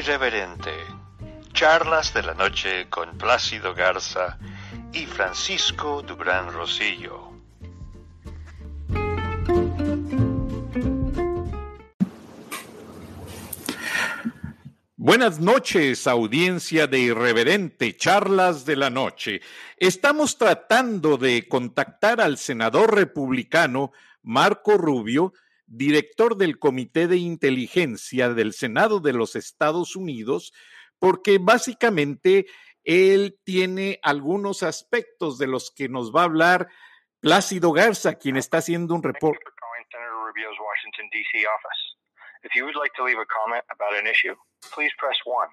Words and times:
Irreverente. 0.00 0.72
Charlas 1.52 2.14
de 2.14 2.22
la 2.22 2.32
noche 2.32 2.88
con 2.88 3.18
Plácido 3.18 3.74
Garza 3.74 4.38
y 4.94 5.04
Francisco 5.04 6.00
Dubrán 6.00 6.50
Rosillo. 6.54 7.34
Buenas 14.96 15.38
noches, 15.38 16.06
audiencia 16.06 16.86
de 16.86 17.00
Irreverente 17.00 17.94
Charlas 17.94 18.64
de 18.64 18.76
la 18.76 18.88
Noche. 18.88 19.42
Estamos 19.76 20.38
tratando 20.38 21.18
de 21.18 21.46
contactar 21.46 22.22
al 22.22 22.38
senador 22.38 22.94
republicano 22.94 23.92
Marco 24.22 24.78
Rubio, 24.78 25.34
director 25.70 26.36
del 26.36 26.58
Comité 26.58 27.06
de 27.06 27.16
Inteligencia 27.16 28.28
del 28.30 28.52
Senado 28.52 28.98
de 28.98 29.12
los 29.12 29.36
Estados 29.36 29.94
Unidos, 29.94 30.52
porque 30.98 31.38
básicamente 31.40 32.46
él 32.84 33.38
tiene 33.44 34.00
algunos 34.02 34.62
aspectos 34.62 35.38
de 35.38 35.46
los 35.46 35.70
que 35.70 35.88
nos 35.88 36.14
va 36.14 36.22
a 36.22 36.24
hablar 36.24 36.68
Plácido 37.20 37.72
Garza, 37.72 38.16
quien 38.16 38.36
está 38.36 38.58
haciendo 38.58 38.94
un 38.94 39.02
reporte. 39.02 39.44
If 42.42 42.56
you 42.56 42.64
would 42.64 42.74
like 42.74 42.94
to 42.96 43.04
leave 43.04 43.20
a 43.20 43.26
comment 43.28 43.62
about 43.68 43.92
an 43.92 44.06
issue, 44.06 44.34
please 44.72 44.90
press 44.96 45.18
1. 45.26 45.48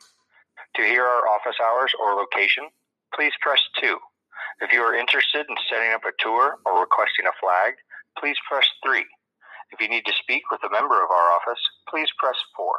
To 0.78 0.82
hear 0.82 1.04
our 1.04 1.28
office 1.28 1.60
hours 1.60 1.92
or 2.00 2.16
location, 2.16 2.70
please 3.14 3.34
press 3.42 3.60
2. 3.82 4.00
If 4.62 4.72
you 4.72 4.82
are 4.82 4.96
interested 4.96 5.46
in 5.50 5.56
setting 5.70 5.92
up 5.92 6.06
a 6.06 6.16
tour 6.18 6.60
or 6.66 6.80
requesting 6.80 7.28
a 7.28 7.36
flag, 7.44 7.76
please 8.18 8.38
press 8.48 8.66
3. 8.86 9.04
If 9.72 9.82
you 9.82 9.90
need 9.90 10.06
to 10.06 10.14
speak 10.14 10.44
with 10.52 10.62
a 10.64 10.72
member 10.72 11.04
of 11.04 11.12
our 11.12 11.28
office, 11.36 11.60
please 11.90 12.08
press 12.18 12.38
4. 12.56 12.74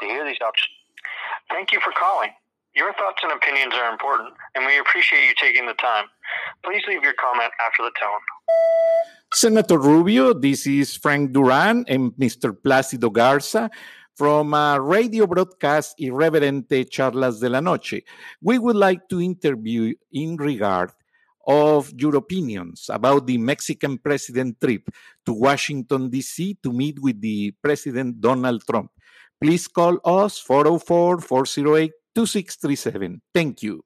To 0.00 0.06
hear 0.06 0.24
these 0.24 0.40
options, 0.44 0.74
thank 1.50 1.72
you 1.72 1.80
for 1.80 1.92
calling. 1.92 2.30
Your 2.74 2.92
thoughts 2.92 3.22
and 3.22 3.32
opinions 3.32 3.72
are 3.74 3.90
important, 3.90 4.34
and 4.54 4.66
we 4.66 4.78
appreciate 4.78 5.26
you 5.26 5.34
taking 5.40 5.66
the 5.66 5.74
time. 5.74 6.04
Please 6.62 6.82
leave 6.86 7.02
your 7.02 7.14
comment 7.14 7.50
after 7.66 7.82
the 7.82 7.92
tone. 7.98 8.20
Senator 9.32 9.78
Rubio, 9.78 10.34
this 10.34 10.66
is 10.66 10.94
Frank 10.94 11.32
Duran 11.32 11.84
and 11.88 12.12
Mr. 12.12 12.52
Plácido 12.52 13.10
Garza 13.10 13.70
from 14.14 14.54
a 14.54 14.78
radio 14.80 15.26
broadcast 15.26 15.98
Irreverente 15.98 16.88
Charlas 16.88 17.40
de 17.40 17.48
la 17.48 17.60
Noche. 17.60 18.02
We 18.42 18.58
would 18.58 18.76
like 18.76 19.08
to 19.08 19.20
interview 19.20 19.94
in 20.12 20.36
regard 20.36 20.90
of 21.46 21.92
your 21.96 22.16
opinions 22.16 22.90
about 22.90 23.26
the 23.26 23.38
Mexican 23.38 23.98
president 23.98 24.60
trip 24.60 24.88
to 25.24 25.32
Washington, 25.32 26.10
D.C. 26.10 26.58
to 26.62 26.72
meet 26.72 26.98
with 27.00 27.20
the 27.20 27.52
President 27.62 28.20
Donald 28.20 28.62
Trump. 28.68 28.90
Please 29.40 29.68
call 29.68 29.98
us 30.04 30.38
404 30.38 31.20
408 31.20 31.92
2637. 32.14 33.22
Thank 33.32 33.62
you. 33.62 33.84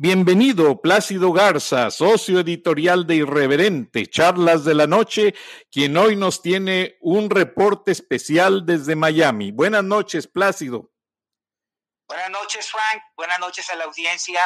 Bienvenido, 0.00 0.80
Plácido 0.80 1.32
Garza, 1.32 1.90
socio 1.90 2.38
editorial 2.38 3.04
de 3.04 3.16
Irreverente, 3.16 4.06
Charlas 4.06 4.64
de 4.64 4.72
la 4.72 4.86
Noche, 4.86 5.34
quien 5.72 5.96
hoy 5.96 6.14
nos 6.14 6.40
tiene 6.40 6.96
un 7.00 7.28
reporte 7.28 7.90
especial 7.90 8.64
desde 8.64 8.94
Miami. 8.94 9.50
Buenas 9.50 9.82
noches, 9.82 10.28
Plácido. 10.28 10.92
Buenas 12.06 12.30
noches, 12.30 12.70
Frank. 12.70 13.02
Buenas 13.16 13.40
noches 13.40 13.68
a 13.70 13.74
la 13.74 13.86
audiencia. 13.86 14.40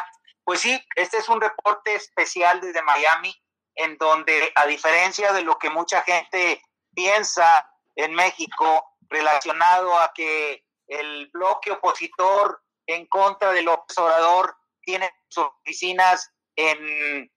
Pues 0.45 0.61
sí, 0.61 0.81
este 0.97 1.19
es 1.19 1.29
un 1.29 1.41
reporte 1.41 1.95
especial 1.95 2.61
desde 2.61 2.83
Miami, 2.83 3.35
en 3.75 3.97
donde, 3.97 4.53
a 4.55 4.67
diferencia 4.67 5.33
de 5.33 5.43
lo 5.43 5.59
que 5.59 5.71
mucha 5.71 6.03
gente 6.03 6.63
piensa 6.95 7.67
en 7.95 8.15
México, 8.15 8.85
relacionado 9.09 9.95
a 9.99 10.13
que 10.15 10.65
el 10.89 11.31
bloque 11.33 11.71
opositor 11.71 12.63
en 12.87 13.07
contra 13.07 13.53
del 13.53 13.69
Obrador 13.69 14.57
tiene 14.83 15.13
sus 15.29 15.45
oficinas 15.45 16.33
en 16.57 17.31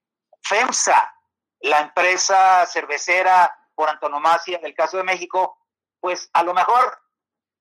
FEMSA, 0.44 1.14
la 1.62 1.82
empresa 1.82 2.66
cervecera 2.66 3.56
por 3.74 3.90
antonomasia 3.90 4.60
del 4.60 4.74
caso 4.74 4.98
de 4.98 5.04
México, 5.04 5.58
pues 6.00 6.30
a 6.34 6.44
lo 6.44 6.54
mejor 6.54 6.98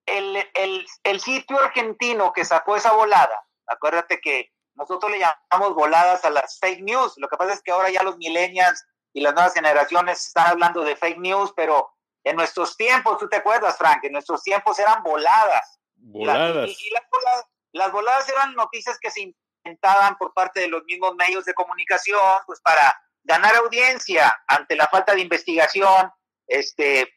el, 0.06 0.50
el, 0.54 1.20
sitio 1.20 1.58
argentino 1.58 2.32
que 2.32 2.44
sacó 2.44 2.76
esa 2.76 2.92
volada, 2.92 3.42
acuérdate 3.66 4.20
que 4.20 4.52
nosotros 4.74 5.10
le 5.10 5.18
llamamos 5.18 5.74
voladas 5.74 6.24
a 6.24 6.30
las 6.30 6.58
fake 6.58 6.82
news, 6.82 7.14
lo 7.16 7.28
que 7.28 7.36
pasa 7.36 7.52
es 7.52 7.62
que 7.62 7.72
ahora 7.72 7.90
ya 7.90 8.02
los 8.02 8.16
millennials 8.16 8.84
y 9.12 9.20
las 9.20 9.34
nuevas 9.34 9.54
generaciones 9.54 10.26
están 10.26 10.48
hablando 10.48 10.82
de 10.82 10.96
fake 10.96 11.18
news, 11.18 11.52
pero 11.54 11.90
en 12.24 12.36
nuestros 12.36 12.76
tiempos, 12.76 13.18
tú 13.18 13.28
te 13.28 13.36
acuerdas, 13.36 13.76
Frank, 13.76 14.02
en 14.04 14.12
nuestros 14.12 14.42
tiempos 14.42 14.78
eran 14.78 15.02
voladas. 15.02 15.80
Voladas. 15.96 16.68
y, 16.68 16.90
las 16.90 17.02
voladas, 17.10 17.44
las 17.72 17.92
voladas 17.92 18.28
eran 18.28 18.54
noticias 18.54 18.98
que 18.98 19.10
se 19.10 19.34
inventaban 19.64 20.16
por 20.16 20.32
parte 20.32 20.60
de 20.60 20.68
los 20.68 20.84
mismos 20.84 21.14
medios 21.14 21.44
de 21.44 21.54
comunicación, 21.54 22.20
pues 22.46 22.60
para 22.60 22.94
ganar 23.22 23.54
audiencia 23.56 24.34
ante 24.48 24.76
la 24.76 24.86
falta 24.88 25.14
de 25.14 25.20
investigación, 25.20 26.10
este, 26.46 27.08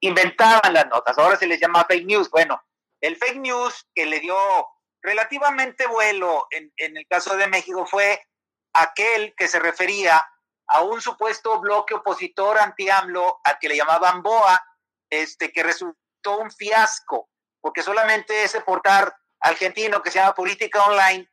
inventaban 0.00 0.72
las 0.72 0.86
notas. 0.86 1.18
Ahora 1.18 1.36
se 1.36 1.46
les 1.46 1.60
llama 1.60 1.84
fake 1.84 2.06
news. 2.06 2.30
Bueno, 2.30 2.62
el 3.00 3.16
fake 3.16 3.38
news 3.38 3.86
que 3.94 4.06
le 4.06 4.20
dio 4.20 4.36
relativamente 5.08 5.86
vuelo 5.86 6.46
en, 6.50 6.72
el 6.76 7.06
caso 7.08 7.36
de 7.36 7.48
México 7.48 7.86
fue 7.86 8.22
aquel 8.74 9.34
que 9.36 9.48
se 9.48 9.58
refería 9.58 10.24
a 10.68 10.82
un 10.82 11.00
supuesto 11.00 11.60
bloque 11.60 11.94
opositor 11.94 12.58
anti-AMLO 12.58 13.40
al 13.42 13.58
que 13.58 13.68
le 13.68 13.76
llamaban 13.76 14.22
BOA, 14.22 14.62
este, 15.10 15.50
que 15.50 15.62
resultó 15.62 16.38
un 16.38 16.50
fiasco, 16.50 17.30
porque 17.60 17.82
solamente 17.82 18.42
ese 18.42 18.60
portal 18.60 19.12
argentino 19.40 20.02
que 20.02 20.10
se 20.10 20.18
llama 20.18 20.34
Política 20.34 20.84
Online 20.84 21.28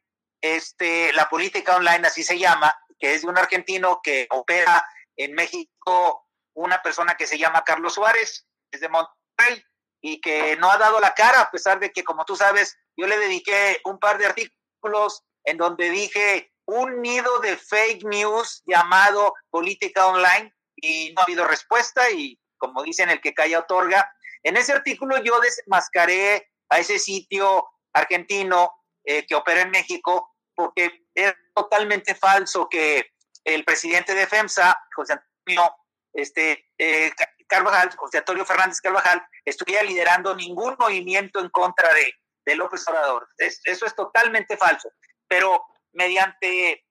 este, 0.46 1.12
la 1.14 1.28
política 1.28 1.76
online, 1.76 2.08
así 2.08 2.24
se 2.24 2.38
llama, 2.38 2.76
que 3.00 3.16
es 3.16 3.24
de 3.24 3.28
un 3.28 3.38
argentino 3.38 4.00
que 4.04 4.28
opera 4.30 4.86
en 5.16 5.34
México, 5.34 6.28
una 6.54 6.84
persona 6.84 7.16
que 7.16 7.26
se 7.26 7.40
llama 7.40 7.64
Carlos 7.64 7.96
Suárez, 7.96 8.46
es 8.72 8.80
de 8.80 8.90
Monterrey, 8.90 9.64
y 10.02 10.22
que 10.22 10.56
no 10.58 10.70
ha 10.70 10.78
dado 10.78 11.00
la 11.00 11.16
cara, 11.16 11.42
a 11.42 11.52
pesar 11.52 11.80
de 11.80 11.92
que, 11.92 12.04
como 12.04 12.26
tú 12.26 12.36
sabes, 12.36 12.78
yo 12.98 13.08
le 13.08 13.18
dediqué 13.18 13.80
un 13.86 14.00
par 14.00 14.18
de 14.18 14.26
artículos 14.26 15.24
en 15.44 15.58
donde 15.58 15.90
dije 15.90 16.52
un 16.66 17.02
nido 17.02 17.40
de 17.40 17.58
fake 17.58 18.04
news 18.06 18.64
llamado 18.66 19.34
política 19.50 20.08
online 20.08 20.54
y 20.76 21.14
no 21.14 21.22
ha 21.22 21.24
habido 21.24 21.46
respuesta 21.46 22.10
y 22.10 22.40
como 22.58 22.84
dicen 22.84 23.10
el 23.10 23.22
que 23.22 23.34
calla 23.34 23.60
otorga. 23.60 24.12
En 24.44 24.58
ese 24.58 24.74
artículo 24.74 25.22
yo 25.24 25.40
desmascaré 25.40 26.52
a 26.70 26.80
ese 26.80 27.00
sitio 27.00 27.68
argentino 27.94 28.72
eh, 29.04 29.26
que 29.26 29.36
opera 29.36 29.62
en 29.62 29.72
México 29.72 30.36
porque 30.56 31.06
es 31.14 31.34
totalmente 31.54 32.16
falso 32.16 32.68
que 32.70 33.12
el 33.44 33.64
presidente 33.64 34.14
de 34.14 34.26
FEMSA, 34.26 34.78
José 34.96 35.14
Antonio 35.14 35.76
este, 36.14 36.66
eh, 36.78 37.12
Carvajal, 37.48 37.96
José 37.96 38.20
Antonio 38.20 38.46
Fernández 38.46 38.82
Carvajal, 38.82 39.22
estuviera 39.44 39.84
liderando 39.84 40.36
ningún 40.36 40.76
movimiento 40.80 41.40
en 41.40 41.50
contra 41.50 41.94
de, 41.94 42.14
de 42.46 42.56
López 42.56 42.88
Obrador. 42.88 43.28
eso 43.38 43.86
es 43.86 43.96
totalmente 43.96 44.58
falso. 44.58 44.90
Pero 45.28 45.66
mediante 45.94 46.86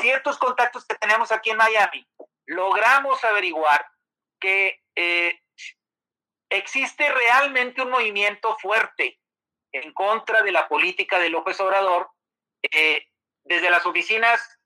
ciertos 0.00 0.38
contactos 0.38 0.86
que 0.86 0.96
tenemos 0.96 1.32
aquí 1.32 1.50
en 1.50 1.56
Miami, 1.56 2.06
logramos 2.46 3.22
averiguar 3.24 3.86
que 4.40 4.80
eh, 4.94 5.40
existe 6.50 7.10
realmente 7.10 7.82
un 7.82 7.90
movimiento 7.90 8.56
fuerte 8.60 9.18
en 9.72 9.92
contra 9.94 10.42
de 10.42 10.52
la 10.52 10.68
política 10.68 11.18
de 11.18 11.30
López 11.30 11.58
Obrador 11.60 12.10
eh, 12.62 13.06
desde 13.44 13.70
las 13.70 13.86
oficinas 13.86 14.58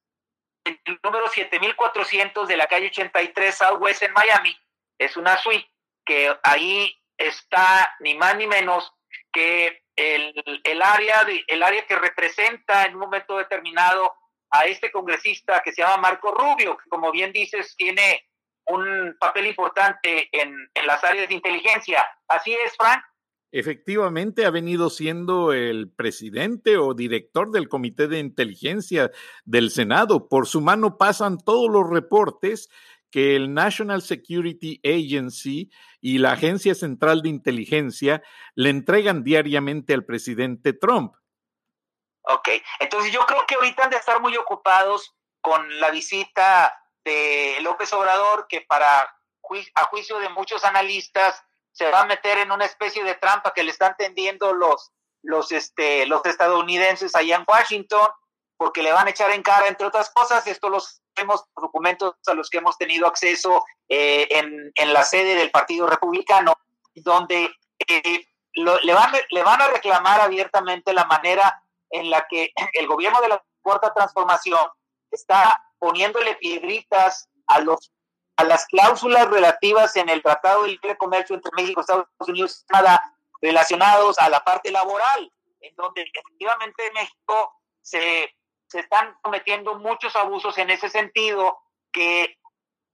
el 0.67 1.01
número 1.03 1.29
7400 1.29 2.49
de 2.49 2.57
la 2.57 2.67
calle 2.67 2.89
83 2.89 3.55
Southwest 3.55 4.03
en 4.03 4.13
Miami, 4.13 4.59
es 4.99 5.17
una 5.17 5.37
suite 5.39 5.71
que 6.05 6.37
ahí 6.43 7.01
está 7.17 7.95
ni 8.01 8.15
más 8.15 8.37
ni 8.37 8.47
menos 8.47 8.93
que 9.33 9.85
el, 9.97 10.61
el, 10.63 10.83
área 10.83 11.25
de, 11.25 11.43
el 11.49 11.63
área 11.63 11.87
que 11.87 11.97
representa 11.97 12.85
en 12.85 12.95
un 12.95 13.01
momento 13.01 13.39
determinado 13.39 14.13
a 14.51 14.65
este 14.65 14.93
congresista 14.93 15.63
que 15.65 15.73
se 15.73 15.83
llama 15.83 15.97
Marco 15.97 16.33
Rubio, 16.33 16.77
que 16.77 16.89
como 16.89 17.11
bien 17.11 17.33
dices 17.33 17.75
tiene 17.77 18.29
un 18.67 19.17
papel 19.19 19.47
importante 19.47 20.29
en, 20.33 20.55
en 20.75 20.87
las 20.87 21.03
áreas 21.03 21.29
de 21.29 21.35
inteligencia. 21.35 22.07
Así 22.29 22.53
es, 22.53 22.77
Frank 22.77 23.03
efectivamente 23.59 24.45
ha 24.45 24.51
venido 24.51 24.91
siendo 24.91 25.53
el 25.53 25.91
presidente 25.91 26.77
o 26.77 26.95
director 26.95 27.51
del 27.51 27.69
Comité 27.69 28.07
de 28.07 28.19
Inteligencia 28.19 29.11
del 29.45 29.71
Senado. 29.71 30.29
Por 30.29 30.47
su 30.47 30.61
mano 30.61 30.99
pasan 30.99 31.39
todos 31.39 31.71
los 31.71 31.89
reportes 31.89 32.69
que 33.11 33.37
el 33.37 33.55
National 33.55 34.03
Security 34.03 34.81
Agency 34.85 35.71
y 36.01 36.19
la 36.19 36.33
Agencia 36.33 36.75
Central 36.75 37.23
de 37.23 37.29
Inteligencia 37.29 38.23
le 38.55 38.71
entregan 38.71 39.23
diariamente 39.23 39.95
al 39.95 40.05
presidente 40.05 40.73
Trump. 40.73 41.15
Ok, 42.23 42.49
entonces 42.81 43.13
yo 43.13 43.25
creo 43.27 43.47
que 43.47 43.55
ahorita 43.55 43.85
han 43.85 43.91
de 43.91 43.97
estar 43.97 44.21
muy 44.21 44.37
ocupados 44.37 45.15
con 45.41 45.79
la 45.79 45.91
visita 45.91 46.75
de 47.05 47.59
López 47.61 47.93
Obrador, 47.93 48.47
que 48.49 48.63
para 48.63 49.09
a 49.75 49.85
juicio 49.85 50.19
de 50.19 50.29
muchos 50.31 50.65
analistas 50.65 51.41
se 51.73 51.91
va 51.91 52.01
a 52.01 52.07
meter 52.07 52.39
en 52.39 52.51
una 52.51 52.65
especie 52.65 53.05
de 53.05 53.15
trampa 53.15 53.53
que 53.55 53.63
le 53.63 53.71
están 53.71 53.95
tendiendo 53.97 54.53
los, 54.53 54.93
los, 55.23 55.53
este, 55.53 56.07
los 56.07 56.25
estadounidenses 56.25 57.15
allá 57.15 57.37
en 57.37 57.45
Washington, 57.47 58.09
porque 58.57 58.83
le 58.83 58.93
van 58.93 59.07
a 59.07 59.11
echar 59.11 59.31
en 59.31 59.43
cara, 59.43 59.69
entre 59.69 59.87
otras 59.87 60.11
cosas, 60.11 60.47
esto 60.47 60.69
los 60.69 61.03
vemos 61.15 61.45
documentos 61.55 62.15
a 62.27 62.35
los 62.35 62.51
que 62.51 62.59
hemos 62.59 62.77
tenido 62.79 63.07
acceso 63.07 63.65
eh, 63.89 64.27
en, 64.31 64.73
en, 64.75 64.93
la 64.93 65.03
sede 65.03 65.35
del 65.35 65.51
Partido 65.51 65.87
Republicano, 65.87 66.55
donde 66.95 67.51
eh, 67.89 68.27
le, 68.55 68.95
van, 68.95 69.13
le 69.31 69.43
van 69.43 69.61
a 69.61 69.69
reclamar 69.69 70.21
abiertamente 70.21 70.93
la 70.93 71.05
manera 71.05 71.63
en 71.91 72.11
la 72.11 72.27
que 72.29 72.53
el 72.73 72.87
gobierno 72.87 73.21
de 73.21 73.29
la 73.29 73.45
Cuarta 73.63 73.93
Transformación 73.93 74.67
está 75.11 75.63
poniéndole 75.79 76.37
piedritas 76.37 77.29
a 77.47 77.61
los 77.61 77.93
a 78.39 78.45
las 78.45 78.67
cláusulas 78.67 79.29
relativas 79.29 79.97
en 79.97 80.11
el 80.11 80.23
Tratado 80.23 80.63
de 80.63 80.73
Libre 80.73 80.99
Comercio 80.99 81.35
entre 81.35 81.51
México 81.57 81.81
y 81.81 81.83
Estados 81.83 82.07
Unidos 82.29 82.65
nada 82.71 83.01
relacionados 83.41 84.19
a 84.19 84.29
la 84.29 84.41
parte 84.41 84.71
laboral, 84.71 85.33
en 85.61 85.75
donde 85.75 86.03
efectivamente 86.03 86.91
México 86.93 87.55
se, 87.81 88.31
se 88.69 88.81
están 88.81 89.17
cometiendo 89.23 89.77
muchos 89.77 90.17
abusos 90.17 90.57
en 90.59 90.71
ese 90.71 90.89
sentido 90.89 91.59
que 91.93 92.39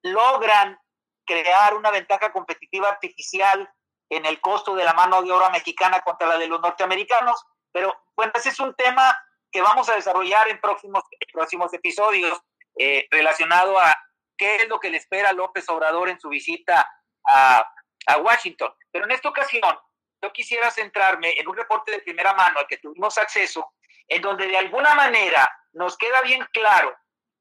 logran 0.03 0.79
crear 1.25 1.75
una 1.75 1.91
ventaja 1.91 2.33
competitiva 2.33 2.89
artificial 2.89 3.73
en 4.11 4.27
el 4.27 4.41
costo 4.41 4.75
de 4.75 4.85
la 4.85 4.93
mano 4.93 5.23
de 5.23 5.33
obra 5.33 5.51
mexicana 5.51 6.01
contra 6.01 6.29
la 6.29 6.39
de 6.39 6.47
los 6.47 6.61
norteamericanos. 6.61 7.45
Pero 7.73 7.95
bueno, 8.15 8.33
ese 8.35 8.51
es 8.51 8.61
un 8.61 8.75
tema 8.75 9.19
que 9.51 9.63
vamos 9.63 9.89
a 9.89 9.95
desarrollar 9.95 10.49
en 10.49 10.61
próximos, 10.61 11.05
próximos 11.33 11.73
episodios 11.73 12.41
eh, 12.79 13.07
relacionado 13.11 13.79
a 13.79 13.95
qué 14.37 14.57
es 14.57 14.69
lo 14.69 14.81
que 14.81 14.91
le 14.91 14.99
espera 14.99 15.33
López 15.33 15.69
Obrador 15.69 16.09
en 16.09 16.21
su 16.21 16.29
visita 16.29 16.87
a, 17.27 17.73
a 18.07 18.17
Washington. 18.19 18.75
Pero 18.91 19.05
en 19.05 19.13
esta 19.13 19.29
ocasión, 19.29 19.79
yo 20.23 20.33
quisiera 20.33 20.71
centrarme 20.71 21.35
en 21.39 21.49
un 21.49 21.57
reporte 21.57 21.93
de 21.93 22.01
primera 22.01 22.35
mano 22.35 22.59
al 22.59 22.67
que 22.67 22.79
tuvimos 22.79 23.17
acceso, 23.19 23.75
en 24.09 24.21
donde 24.21 24.47
de 24.47 24.59
alguna 24.59 24.95
manera 24.95 25.49
nos 25.73 25.97
queda 25.97 26.21
bien 26.23 26.47
claro 26.53 26.97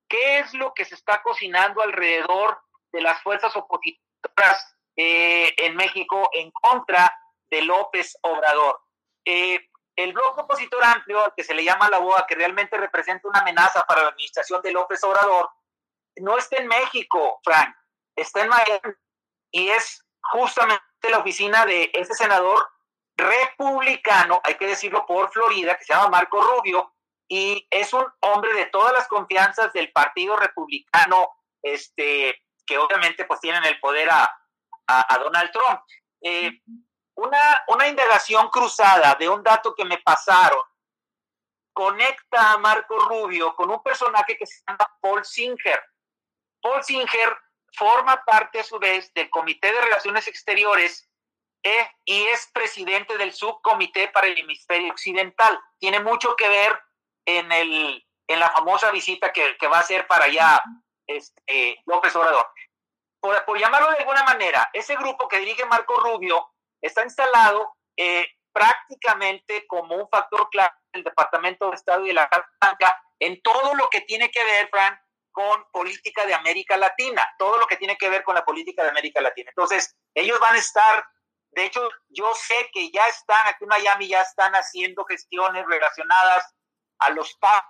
qué 0.07 0.39
es 0.39 0.53
lo 0.53 0.73
que 0.73 0.85
se 0.85 0.95
está 0.95 1.21
cocinando 1.21 1.81
alrededor 1.81 2.61
de 2.91 3.01
las 3.01 3.21
fuerzas 3.21 3.55
opositoras 3.55 4.75
eh, 4.95 5.53
en 5.57 5.75
México 5.75 6.29
en 6.33 6.51
contra 6.51 7.17
de 7.49 7.61
López 7.61 8.17
Obrador. 8.21 8.81
Eh, 9.25 9.69
el 9.95 10.13
bloque 10.13 10.41
opositor 10.41 10.83
amplio, 10.83 11.23
al 11.23 11.33
que 11.35 11.43
se 11.43 11.53
le 11.53 11.63
llama 11.63 11.89
la 11.89 11.99
BOA, 11.99 12.25
que 12.27 12.35
realmente 12.35 12.77
representa 12.77 13.27
una 13.27 13.39
amenaza 13.39 13.83
para 13.83 14.03
la 14.03 14.09
administración 14.09 14.61
de 14.61 14.71
López 14.71 15.03
Obrador, 15.03 15.49
no 16.17 16.37
está 16.37 16.57
en 16.57 16.67
México, 16.67 17.39
Frank, 17.43 17.75
está 18.15 18.41
en 18.41 18.49
Miami 18.49 18.95
y 19.51 19.69
es 19.69 20.05
justamente 20.21 20.83
la 21.09 21.19
oficina 21.19 21.65
de 21.65 21.89
ese 21.93 22.13
senador 22.13 22.69
republicano, 23.17 24.41
hay 24.43 24.55
que 24.55 24.67
decirlo 24.67 25.05
por 25.05 25.31
Florida, 25.31 25.77
que 25.77 25.83
se 25.83 25.93
llama 25.93 26.09
Marco 26.09 26.41
Rubio, 26.41 26.93
y 27.33 27.65
es 27.69 27.93
un 27.93 28.05
hombre 28.19 28.53
de 28.55 28.65
todas 28.65 28.91
las 28.91 29.07
confianzas 29.07 29.71
del 29.71 29.89
Partido 29.93 30.35
Republicano, 30.35 31.29
este, 31.61 32.43
que 32.65 32.77
obviamente 32.77 33.23
pues 33.23 33.39
tienen 33.39 33.63
el 33.63 33.79
poder 33.79 34.09
a, 34.11 34.29
a, 34.85 35.17
Donald 35.17 35.49
Trump. 35.49 35.79
Eh, 36.19 36.59
una, 37.15 37.63
una 37.69 37.87
indagación 37.87 38.49
cruzada 38.49 39.15
de 39.15 39.29
un 39.29 39.41
dato 39.43 39.73
que 39.73 39.85
me 39.85 39.99
pasaron 39.99 40.59
conecta 41.71 42.51
a 42.51 42.57
Marco 42.57 42.99
Rubio 42.99 43.55
con 43.55 43.71
un 43.71 43.81
personaje 43.81 44.37
que 44.37 44.45
se 44.45 44.61
llama 44.67 44.85
Paul 44.99 45.23
Singer. 45.23 45.81
Paul 46.61 46.83
Singer 46.83 47.37
forma 47.71 48.21
parte 48.25 48.59
a 48.59 48.65
su 48.65 48.77
vez 48.77 49.13
del 49.13 49.29
Comité 49.29 49.71
de 49.71 49.79
Relaciones 49.79 50.27
Exteriores 50.27 51.09
eh, 51.63 51.91
y 52.03 52.23
es 52.23 52.49
presidente 52.53 53.17
del 53.17 53.31
subcomité 53.31 54.09
para 54.09 54.27
el 54.27 54.37
hemisferio 54.37 54.91
occidental. 54.91 55.57
Tiene 55.79 56.01
mucho 56.01 56.35
que 56.35 56.49
ver 56.49 56.77
en, 57.39 57.51
el, 57.51 58.05
en 58.27 58.39
la 58.39 58.49
famosa 58.49 58.91
visita 58.91 59.31
que, 59.31 59.57
que 59.57 59.67
va 59.67 59.77
a 59.77 59.81
hacer 59.81 60.07
para 60.07 60.25
allá 60.25 60.61
este, 61.07 61.81
López 61.85 62.15
Obrador. 62.15 62.47
Por, 63.19 63.45
por, 63.45 63.59
llamarlo 63.59 63.91
de 63.91 63.97
alguna 63.97 64.23
manera, 64.23 64.69
ese 64.73 64.95
grupo 64.95 65.27
que 65.27 65.39
dirige 65.39 65.65
Marco 65.65 65.99
Rubio 65.99 66.51
está 66.81 67.03
instalado 67.03 67.75
eh, 67.95 68.25
prácticamente 68.51 69.65
como 69.67 69.95
un 69.95 70.09
factor 70.09 70.49
clave 70.49 70.73
del 70.91 71.03
Departamento 71.03 71.69
de 71.69 71.75
Estado 71.75 72.03
y 72.03 72.09
de 72.09 72.13
la 72.13 72.27
Casa 72.27 72.49
Blanca 72.59 73.01
en 73.19 73.41
todo 73.41 73.75
lo 73.75 73.89
que 73.89 74.01
tiene 74.01 74.31
que 74.31 74.43
ver, 74.43 74.67
Frank, 74.69 74.99
con 75.31 75.63
política 75.71 76.25
de 76.25 76.33
América 76.33 76.75
Latina, 76.75 77.25
todo 77.37 77.57
lo 77.57 77.67
que 77.67 77.77
tiene 77.77 77.97
que 77.97 78.09
ver 78.09 78.23
con 78.23 78.35
la 78.35 78.43
política 78.43 78.83
de 78.83 78.89
América 78.89 79.21
Latina. 79.21 79.49
Entonces, 79.49 79.95
ellos 80.13 80.39
van 80.39 80.55
a 80.55 80.59
estar, 80.59 81.05
de 81.51 81.65
hecho, 81.65 81.87
yo 82.09 82.33
sé 82.35 82.69
que 82.73 82.91
ya 82.91 83.05
están 83.07 83.47
aquí 83.47 83.63
en 83.63 83.69
Miami, 83.69 84.07
ya 84.07 84.21
están 84.21 84.53
haciendo 84.53 85.05
gestiones 85.05 85.65
relacionadas 85.67 86.53
a 87.01 87.09
los 87.11 87.33
pagos. 87.35 87.69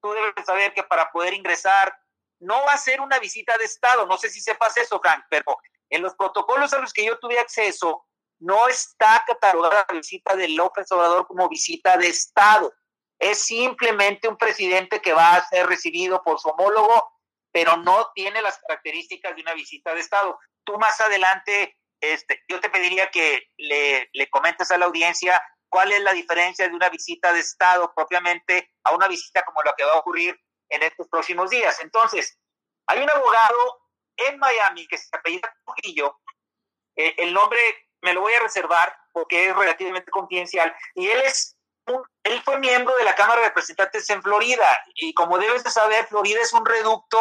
Tú 0.00 0.12
debes 0.12 0.44
saber 0.44 0.72
que 0.72 0.82
para 0.82 1.10
poder 1.10 1.34
ingresar 1.34 1.94
no 2.38 2.64
va 2.64 2.72
a 2.72 2.78
ser 2.78 3.00
una 3.00 3.18
visita 3.18 3.56
de 3.58 3.64
Estado, 3.64 4.06
no 4.06 4.16
sé 4.18 4.28
si 4.28 4.40
sepas 4.40 4.76
eso, 4.76 5.00
Frank, 5.00 5.24
pero 5.30 5.58
en 5.90 6.02
los 6.02 6.14
protocolos 6.14 6.72
a 6.72 6.78
los 6.78 6.92
que 6.92 7.04
yo 7.04 7.18
tuve 7.18 7.38
acceso, 7.38 8.06
no 8.38 8.68
está 8.68 9.24
catalogada 9.26 9.86
la 9.88 9.94
visita 9.94 10.36
de 10.36 10.48
López 10.48 10.90
Obrador 10.92 11.26
como 11.26 11.48
visita 11.48 11.96
de 11.96 12.08
Estado 12.08 12.72
es 13.18 13.42
simplemente 13.44 14.28
un 14.28 14.36
presidente 14.36 15.00
que 15.00 15.12
va 15.12 15.36
a 15.36 15.48
ser 15.48 15.66
recibido 15.66 16.22
por 16.22 16.38
su 16.38 16.48
homólogo, 16.48 17.10
pero 17.50 17.76
no 17.78 18.10
tiene 18.14 18.42
las 18.42 18.58
características 18.58 19.34
de 19.34 19.42
una 19.42 19.54
visita 19.54 19.94
de 19.94 20.00
Estado. 20.00 20.38
Tú 20.64 20.78
más 20.78 21.00
adelante, 21.00 21.78
este, 22.00 22.42
yo 22.48 22.60
te 22.60 22.68
pediría 22.68 23.10
que 23.10 23.48
le, 23.56 24.10
le 24.12 24.28
comentes 24.28 24.70
a 24.70 24.78
la 24.78 24.86
audiencia 24.86 25.42
cuál 25.76 25.92
es 25.92 26.00
la 26.00 26.14
diferencia 26.14 26.66
de 26.66 26.74
una 26.74 26.88
visita 26.88 27.34
de 27.34 27.40
Estado 27.40 27.92
propiamente 27.94 28.72
a 28.84 28.94
una 28.94 29.08
visita 29.08 29.44
como 29.44 29.62
la 29.62 29.74
que 29.76 29.84
va 29.84 29.92
a 29.92 29.98
ocurrir 29.98 30.34
en 30.70 30.82
estos 30.82 31.06
próximos 31.06 31.50
días. 31.50 31.78
Entonces, 31.80 32.38
hay 32.86 33.02
un 33.02 33.10
abogado 33.10 33.82
en 34.16 34.38
Miami 34.38 34.88
que 34.88 34.96
se 34.96 35.14
apellida 35.14 35.54
Trujillo, 35.66 36.18
eh, 36.96 37.14
el 37.18 37.34
nombre 37.34 37.60
me 38.00 38.14
lo 38.14 38.22
voy 38.22 38.32
a 38.32 38.40
reservar 38.40 38.96
porque 39.12 39.50
es 39.50 39.54
relativamente 39.54 40.10
confidencial, 40.10 40.74
y 40.94 41.08
él 41.08 41.20
es 41.20 41.58
él 42.24 42.42
fue 42.42 42.58
miembro 42.58 42.96
de 42.96 43.04
la 43.04 43.14
Cámara 43.14 43.42
de 43.42 43.48
Representantes 43.48 44.08
en 44.08 44.22
Florida. 44.22 44.66
Y 44.94 45.12
como 45.12 45.38
debes 45.38 45.62
de 45.62 45.70
saber, 45.70 46.06
Florida 46.06 46.40
es 46.40 46.54
un 46.54 46.64
reducto 46.64 47.18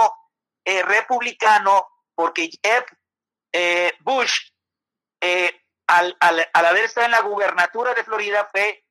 eh, 0.63 0.81
republicano 0.81 1.89
porque 2.15 2.49
Jeb 2.63 2.85
eh, 3.51 3.91
Bush, 3.99 4.49
eh, 5.21 5.61
al, 5.87 6.15
haber 6.53 6.85
estado 6.85 7.05
en 7.05 7.11
la 7.11 7.21
gubernatura 7.21 7.93
de 7.93 8.03
Florida, 8.03 8.47
fue, 8.51 8.83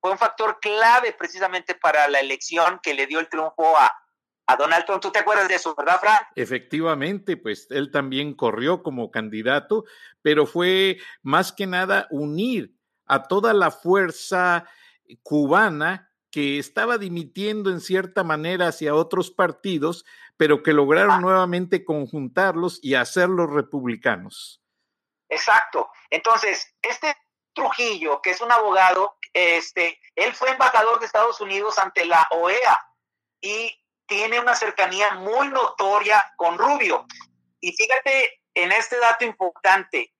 fue 0.00 0.12
un 0.12 0.18
factor 0.18 0.58
clave 0.60 1.12
precisamente 1.12 1.74
para 1.74 2.08
la 2.08 2.20
elección 2.20 2.80
que 2.82 2.94
le 2.94 3.06
dio 3.06 3.20
el 3.20 3.28
triunfo 3.28 3.76
a, 3.76 3.92
a 4.46 4.56
Donald 4.56 4.84
Trump. 4.84 5.02
¿Tú 5.02 5.10
te 5.10 5.20
acuerdas 5.20 5.48
de 5.48 5.54
eso, 5.54 5.74
verdad, 5.74 6.00
Frank? 6.00 6.22
Efectivamente, 6.34 7.36
pues 7.36 7.66
él 7.70 7.90
también 7.90 8.34
corrió 8.34 8.82
como 8.82 9.10
candidato, 9.10 9.84
pero 10.20 10.46
fue 10.46 10.98
más 11.22 11.52
que 11.52 11.66
nada 11.66 12.06
unir 12.10 12.74
a 13.06 13.24
toda 13.24 13.52
la 13.52 13.70
fuerza 13.70 14.66
cubana 15.22 16.10
que 16.30 16.58
estaba 16.58 16.96
dimitiendo 16.96 17.70
en 17.70 17.80
cierta 17.80 18.24
manera 18.24 18.68
hacia 18.68 18.94
otros 18.94 19.30
partidos, 19.30 20.06
pero 20.38 20.62
que 20.62 20.72
lograron 20.72 21.20
nuevamente 21.20 21.84
conjuntarlos 21.84 22.80
y 22.82 22.94
hacerlos 22.94 23.50
republicanos. 23.50 24.61
Exacto. 25.32 25.90
Entonces, 26.10 26.74
este 26.82 27.16
Trujillo, 27.54 28.20
que 28.20 28.30
es 28.30 28.40
un 28.42 28.52
abogado, 28.52 29.16
este, 29.32 29.98
él 30.14 30.34
fue 30.34 30.50
embajador 30.50 31.00
de 31.00 31.06
Estados 31.06 31.40
Unidos 31.40 31.78
ante 31.78 32.04
la 32.04 32.26
OEA 32.30 32.78
y 33.40 33.74
tiene 34.06 34.40
una 34.40 34.54
cercanía 34.54 35.14
muy 35.14 35.48
notoria 35.48 36.22
con 36.36 36.58
Rubio. 36.58 37.06
Y 37.60 37.72
fíjate 37.72 38.42
en 38.54 38.72
este 38.72 38.98
dato 38.98 39.24
importante, 39.24 40.14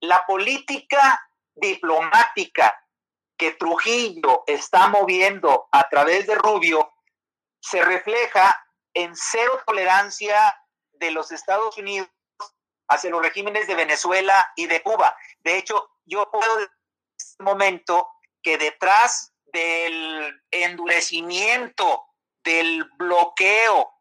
la 0.00 0.26
política 0.26 1.24
diplomática 1.54 2.76
que 3.36 3.52
Trujillo 3.52 4.42
está 4.48 4.88
moviendo 4.88 5.68
a 5.70 5.88
través 5.88 6.26
de 6.26 6.34
Rubio 6.34 6.92
se 7.60 7.84
refleja 7.84 8.64
en 8.94 9.14
cero 9.14 9.60
tolerancia 9.64 10.60
de 10.92 11.12
los 11.12 11.30
Estados 11.30 11.78
Unidos 11.78 12.08
hacia 12.88 13.10
los 13.10 13.22
regímenes 13.22 13.66
de 13.66 13.74
Venezuela 13.74 14.52
y 14.56 14.66
de 14.66 14.82
Cuba. 14.82 15.16
De 15.40 15.56
hecho, 15.58 15.90
yo 16.04 16.30
puedo 16.30 16.56
decir 16.56 16.70
en 16.70 17.16
este 17.18 17.42
momento 17.42 18.08
que 18.42 18.58
detrás 18.58 19.32
del 19.46 20.42
endurecimiento, 20.50 22.04
del 22.44 22.84
bloqueo, 22.96 23.92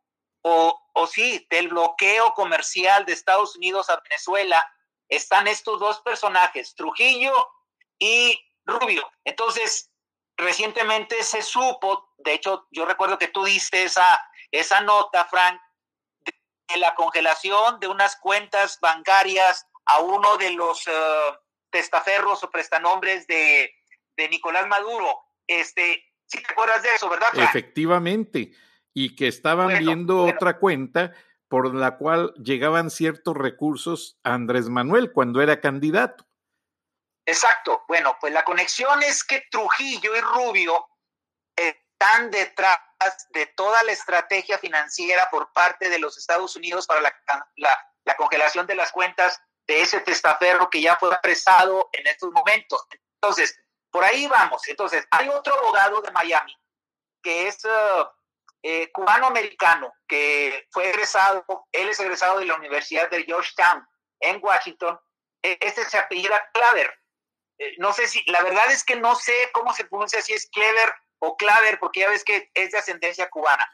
o, 0.43 0.79
o 0.93 1.07
sí, 1.07 1.47
del 1.49 1.69
bloqueo 1.69 2.33
comercial 2.33 3.05
de 3.05 3.13
Estados 3.13 3.55
Unidos 3.55 3.89
a 3.89 3.99
Venezuela, 4.01 4.63
están 5.09 5.47
estos 5.47 5.79
dos 5.79 6.01
personajes, 6.01 6.75
Trujillo 6.75 7.33
y 7.97 8.39
Rubio. 8.65 9.09
Entonces, 9.23 9.91
recientemente 10.37 11.23
se 11.23 11.41
supo, 11.41 12.13
de 12.17 12.33
hecho, 12.33 12.67
yo 12.71 12.85
recuerdo 12.85 13.17
que 13.17 13.27
tú 13.27 13.45
diste 13.45 13.83
esa, 13.83 14.19
esa 14.51 14.81
nota, 14.81 15.25
Frank, 15.25 15.59
de 16.67 16.77
la 16.77 16.95
congelación 16.95 17.79
de 17.79 17.87
unas 17.87 18.15
cuentas 18.17 18.79
bancarias 18.81 19.67
a 19.85 19.99
uno 19.99 20.37
de 20.37 20.51
los, 20.51 20.87
eh, 20.87 20.91
testaferros 21.75 22.41
o 22.41 22.49
prestanombres 22.49 23.27
de, 23.27 23.69
de 24.15 24.29
Nicolás 24.29 24.65
Maduro. 24.65 25.19
Este, 25.45 26.05
¿sí 26.25 26.41
te 26.41 26.53
acuerdas 26.53 26.81
de 26.83 26.95
eso, 26.95 27.09
verdad? 27.09 27.27
Efectivamente, 27.33 28.51
y 28.93 29.13
que 29.15 29.27
estaban 29.27 29.77
viendo 29.79 30.23
otra 30.23 30.57
cuenta 30.57 31.13
por 31.49 31.75
la 31.75 31.97
cual 31.97 32.33
llegaban 32.35 32.89
ciertos 32.89 33.35
recursos 33.35 34.17
a 34.23 34.33
Andrés 34.33 34.69
Manuel 34.69 35.11
cuando 35.11 35.41
era 35.41 35.59
candidato. 35.59 36.25
Exacto. 37.25 37.83
Bueno, 37.89 38.17
pues 38.21 38.31
la 38.31 38.45
conexión 38.45 39.03
es 39.03 39.25
que 39.25 39.43
Trujillo 39.51 40.15
y 40.15 40.21
Rubio 40.21 40.87
están 41.55 42.31
detrás 42.31 42.77
de 43.29 43.45
toda 43.47 43.83
la 43.83 43.91
estrategia 43.91 44.57
financiera 44.57 45.29
por 45.29 45.51
parte 45.53 45.89
de 45.89 45.99
los 45.99 46.17
Estados 46.17 46.55
Unidos 46.55 46.87
para 46.87 47.01
la, 47.01 47.13
la, 47.55 48.15
congelación 48.15 48.65
de 48.65 48.75
las 48.75 48.91
cuentas 48.91 49.41
de 49.67 49.81
ese 49.81 49.99
testaferro 49.99 50.69
que 50.69 50.81
ya 50.81 50.95
fue 50.97 51.13
apresado 51.13 51.89
en 51.91 52.07
estos 52.07 52.31
momentos. 52.31 52.85
Entonces, 53.21 53.59
por 53.91 54.03
ahí 54.03 54.27
vamos. 54.27 54.67
Entonces, 54.67 55.05
hay 55.11 55.29
otro 55.29 55.57
abogado 55.57 56.01
de 56.01 56.11
Miami 56.11 56.55
que 57.21 57.47
es 57.47 57.65
uh, 57.65 58.05
eh, 58.61 58.91
cubano-americano, 58.91 59.91
que 60.07 60.67
fue 60.71 60.89
egresado, 60.89 61.43
él 61.71 61.89
es 61.89 61.99
egresado 61.99 62.37
de 62.37 62.45
la 62.45 62.55
Universidad 62.55 63.09
de 63.09 63.23
Georgetown 63.23 63.83
en 64.19 64.39
Washington. 64.41 64.99
E, 65.41 65.57
este 65.59 65.85
se 65.85 65.97
apellida 65.97 66.49
Claver. 66.53 66.93
Eh, 67.57 67.75
no 67.79 67.93
sé 67.93 68.07
si, 68.07 68.23
la 68.27 68.43
verdad 68.43 68.69
es 68.69 68.83
que 68.83 68.95
no 68.95 69.15
sé 69.15 69.49
cómo 69.53 69.73
se 69.73 69.85
pronuncia, 69.85 70.21
si 70.21 70.33
es 70.33 70.47
Clever 70.51 70.93
o 71.19 71.37
Claver, 71.37 71.79
porque 71.79 72.01
ya 72.01 72.09
ves 72.09 72.23
que 72.23 72.49
es 72.53 72.71
de 72.71 72.77
ascendencia 72.77 73.29
cubana. 73.29 73.65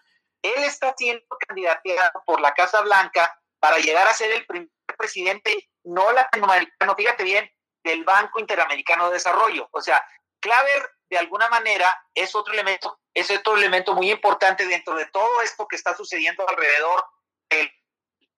Él 0.42 0.64
está 0.64 0.94
siendo 0.98 1.24
candidateado 1.48 2.24
por 2.26 2.42
la 2.42 2.54
Casa 2.54 2.82
Blanca 2.82 3.38
para 3.60 3.78
llegar 3.78 4.08
a 4.08 4.14
ser 4.14 4.32
el 4.32 4.46
primer 4.46 4.70
presidente 4.98 5.70
no 5.84 6.12
latinoamericano, 6.12 6.96
fíjate 6.96 7.24
bien, 7.24 7.50
del 7.84 8.04
Banco 8.04 8.40
Interamericano 8.40 9.08
de 9.08 9.14
Desarrollo. 9.14 9.68
O 9.72 9.82
sea, 9.82 10.04
Claver 10.40 10.90
de 11.10 11.18
alguna 11.18 11.50
manera 11.50 11.96
es 12.16 12.34
otro 12.36 12.54
elemento, 12.54 13.00
es 13.14 13.30
otro 13.32 13.58
elemento 13.58 13.94
muy 13.94 14.12
importante 14.12 14.66
dentro 14.66 14.96
de 14.96 15.06
todo 15.08 15.42
esto 15.42 15.68
que 15.68 15.76
está 15.76 15.96
sucediendo 15.96 16.48
alrededor 16.48 17.06
del 17.50 17.72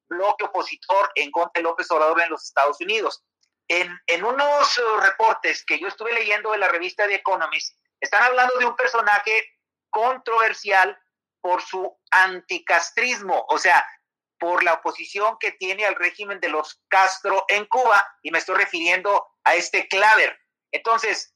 bloque 0.09 0.45
opositor 0.45 1.11
en 1.15 1.31
contra 1.31 1.59
de 1.59 1.63
López 1.63 1.89
Obrador 1.91 2.21
en 2.21 2.29
los 2.29 2.43
Estados 2.43 2.79
Unidos. 2.81 3.23
En, 3.67 3.97
en 4.07 4.25
unos 4.25 4.81
reportes 5.01 5.63
que 5.65 5.79
yo 5.79 5.87
estuve 5.87 6.13
leyendo 6.13 6.51
de 6.51 6.57
la 6.57 6.67
revista 6.67 7.07
The 7.07 7.15
Economist, 7.15 7.77
están 8.03 8.23
hablando 8.23 8.57
de 8.59 8.65
un 8.65 8.75
personaje 8.75 9.49
controversial 9.89 10.99
por 11.39 11.61
su 11.61 11.97
anticastrismo, 12.11 13.45
o 13.47 13.57
sea, 13.57 13.85
por 14.37 14.61
la 14.61 14.73
oposición 14.73 15.37
que 15.39 15.53
tiene 15.53 15.85
al 15.85 15.95
régimen 15.95 16.41
de 16.41 16.49
los 16.49 16.81
Castro 16.89 17.45
en 17.47 17.65
Cuba, 17.65 18.05
y 18.21 18.29
me 18.31 18.39
estoy 18.39 18.57
refiriendo 18.57 19.25
a 19.45 19.55
este 19.55 19.87
Claver. 19.87 20.37
Entonces, 20.73 21.33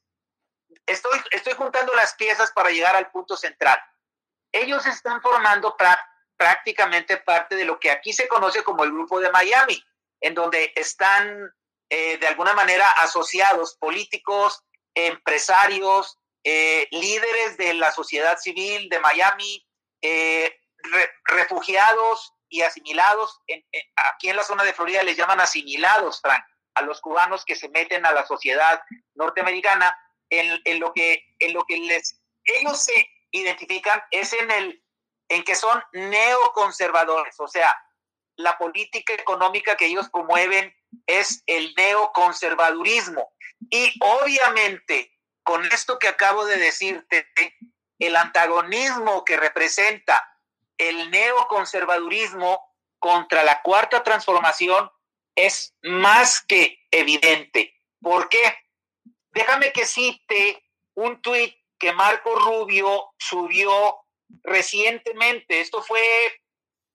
estoy, 0.84 1.18
estoy 1.30 1.54
juntando 1.54 1.94
las 1.94 2.14
piezas 2.16 2.52
para 2.52 2.70
llegar 2.70 2.94
al 2.96 3.10
punto 3.10 3.34
central. 3.34 3.78
Ellos 4.52 4.84
están 4.84 5.22
formando 5.22 5.74
prácticamente 6.36 7.16
parte 7.16 7.56
de 7.56 7.64
lo 7.64 7.80
que 7.80 7.90
aquí 7.90 8.12
se 8.12 8.28
conoce 8.28 8.62
como 8.62 8.84
el 8.84 8.92
Grupo 8.92 9.20
de 9.20 9.30
Miami, 9.30 9.82
en 10.20 10.34
donde 10.34 10.70
están 10.76 11.50
eh, 11.88 12.18
de 12.18 12.26
alguna 12.26 12.52
manera 12.52 12.90
asociados 12.90 13.76
políticos, 13.76 14.62
empresarios, 14.94 16.18
eh, 16.44 16.88
líderes 16.90 17.56
de 17.56 17.74
la 17.74 17.90
sociedad 17.92 18.38
civil 18.38 18.88
de 18.88 19.00
Miami, 19.00 19.66
eh, 20.02 20.56
refugiados 21.24 22.32
y 22.48 22.62
asimilados. 22.62 23.40
aquí 24.10 24.30
en 24.30 24.36
la 24.36 24.44
zona 24.44 24.64
de 24.64 24.72
Florida 24.72 25.02
les 25.02 25.16
llaman 25.16 25.40
asimilados, 25.40 26.20
Frank, 26.20 26.44
a 26.74 26.82
los 26.82 27.00
cubanos 27.00 27.44
que 27.44 27.56
se 27.56 27.68
meten 27.68 28.06
a 28.06 28.12
la 28.12 28.26
sociedad 28.26 28.80
norteamericana. 29.14 29.96
En, 30.30 30.78
lo 30.78 30.92
que 30.92 31.24
en 31.38 31.54
lo 31.54 31.64
que 31.64 31.78
les 31.78 32.20
ellos 32.44 32.84
se 32.84 33.10
identifican 33.30 34.02
es 34.10 34.34
en 34.34 34.50
el 34.50 34.84
en 35.30 35.42
que 35.42 35.54
son 35.54 35.82
neoconservadores, 35.92 37.38
o 37.38 37.48
sea, 37.48 37.74
la 38.36 38.56
política 38.56 39.12
económica 39.14 39.76
que 39.76 39.86
ellos 39.86 40.08
promueven 40.10 40.74
es 41.06 41.42
el 41.46 41.74
neoconservadurismo. 41.76 43.30
Y 43.70 43.92
obviamente 44.00 45.17
con 45.48 45.64
esto 45.64 45.98
que 45.98 46.08
acabo 46.08 46.44
de 46.44 46.58
decirte, 46.58 47.26
el 47.98 48.16
antagonismo 48.16 49.24
que 49.24 49.38
representa 49.38 50.22
el 50.76 51.10
neoconservadurismo 51.10 52.70
contra 52.98 53.42
la 53.44 53.62
cuarta 53.62 54.02
transformación 54.02 54.90
es 55.34 55.74
más 55.80 56.42
que 56.42 56.86
evidente. 56.90 57.80
¿Por 58.02 58.28
qué? 58.28 58.58
Déjame 59.30 59.72
que 59.72 59.86
cite 59.86 60.62
un 60.92 61.22
tuit 61.22 61.56
que 61.78 61.94
Marco 61.94 62.34
Rubio 62.34 63.14
subió 63.16 64.04
recientemente. 64.42 65.60
Esto 65.60 65.82
fue, 65.82 66.42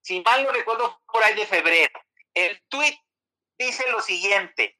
si 0.00 0.20
mal 0.20 0.44
no 0.44 0.52
recuerdo, 0.52 1.02
por 1.12 1.24
ahí 1.24 1.34
de 1.34 1.46
febrero. 1.46 2.00
El 2.32 2.62
tuit 2.68 2.96
dice 3.58 3.84
lo 3.90 4.00
siguiente. 4.00 4.78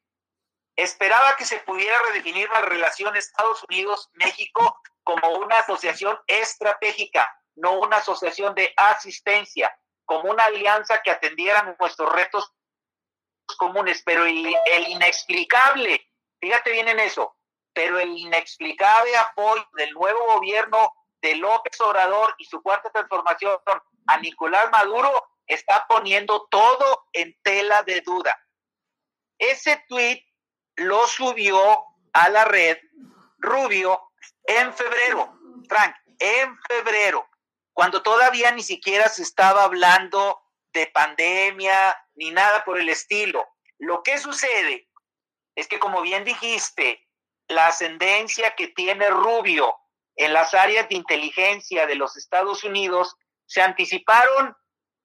Esperaba 0.76 1.36
que 1.36 1.44
se 1.44 1.58
pudiera 1.60 1.96
redefinir 2.08 2.48
la 2.50 2.62
relación 2.62 3.16
Estados 3.16 3.62
Unidos-México 3.68 4.80
como 5.04 5.28
una 5.38 5.58
asociación 5.60 6.18
estratégica, 6.26 7.30
no 7.54 7.78
una 7.78 7.98
asociación 7.98 8.54
de 8.54 8.72
asistencia, 8.76 9.76
como 10.04 10.30
una 10.30 10.44
alianza 10.44 11.00
que 11.02 11.10
atendiera 11.10 11.76
nuestros 11.78 12.12
retos 12.12 12.52
comunes, 13.56 14.02
pero 14.04 14.24
el, 14.24 14.56
inexplicable, 14.88 16.10
fíjate 16.40 16.72
bien 16.72 16.88
en 16.88 17.00
eso, 17.00 17.36
pero 17.72 17.98
el 17.98 18.16
inexplicable 18.16 19.16
apoyo 19.16 19.66
del 19.74 19.92
nuevo 19.92 20.26
gobierno 20.34 20.92
de 21.22 21.36
López 21.36 21.80
Obrador 21.80 22.34
y 22.38 22.44
su 22.44 22.62
cuarta 22.62 22.90
transformación 22.90 23.56
a 24.06 24.18
Nicolás 24.18 24.70
Maduro 24.70 25.10
está 25.46 25.86
poniendo 25.88 26.46
todo 26.50 27.06
en 27.12 27.36
tela 27.42 27.82
de 27.82 28.00
duda. 28.00 28.38
Ese 29.38 29.84
tuit 29.88 30.24
lo 30.76 31.06
subió 31.06 31.84
a 32.12 32.28
la 32.28 32.44
red 32.44 32.78
Rubio 33.38 34.10
en 34.44 34.72
febrero, 34.72 35.38
Frank, 35.68 35.94
en 36.18 36.58
febrero, 36.68 37.28
cuando 37.72 38.02
todavía 38.02 38.52
ni 38.52 38.62
siquiera 38.62 39.08
se 39.08 39.22
estaba 39.22 39.64
hablando 39.64 40.40
de 40.72 40.86
pandemia 40.86 41.96
ni 42.14 42.30
nada 42.30 42.64
por 42.64 42.78
el 42.78 42.88
estilo. 42.88 43.46
Lo 43.78 44.02
que 44.02 44.18
sucede 44.18 44.88
es 45.54 45.68
que, 45.68 45.78
como 45.78 46.00
bien 46.02 46.24
dijiste, 46.24 47.06
la 47.48 47.66
ascendencia 47.66 48.54
que 48.54 48.68
tiene 48.68 49.10
Rubio 49.10 49.74
en 50.16 50.32
las 50.32 50.54
áreas 50.54 50.88
de 50.88 50.96
inteligencia 50.96 51.86
de 51.86 51.96
los 51.96 52.16
Estados 52.16 52.64
Unidos 52.64 53.16
se 53.46 53.60
anticiparon 53.60 54.56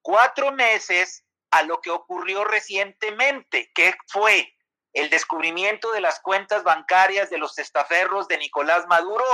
cuatro 0.01 0.51
meses 0.51 1.25
a 1.51 1.63
lo 1.63 1.81
que 1.81 1.89
ocurrió 1.89 2.45
recientemente, 2.45 3.71
que 3.73 3.95
fue 4.07 4.53
el 4.93 5.09
descubrimiento 5.09 5.91
de 5.91 6.01
las 6.01 6.19
cuentas 6.19 6.63
bancarias 6.63 7.29
de 7.29 7.37
los 7.37 7.55
testaferros 7.55 8.27
de 8.27 8.37
Nicolás 8.37 8.85
Maduro 8.87 9.25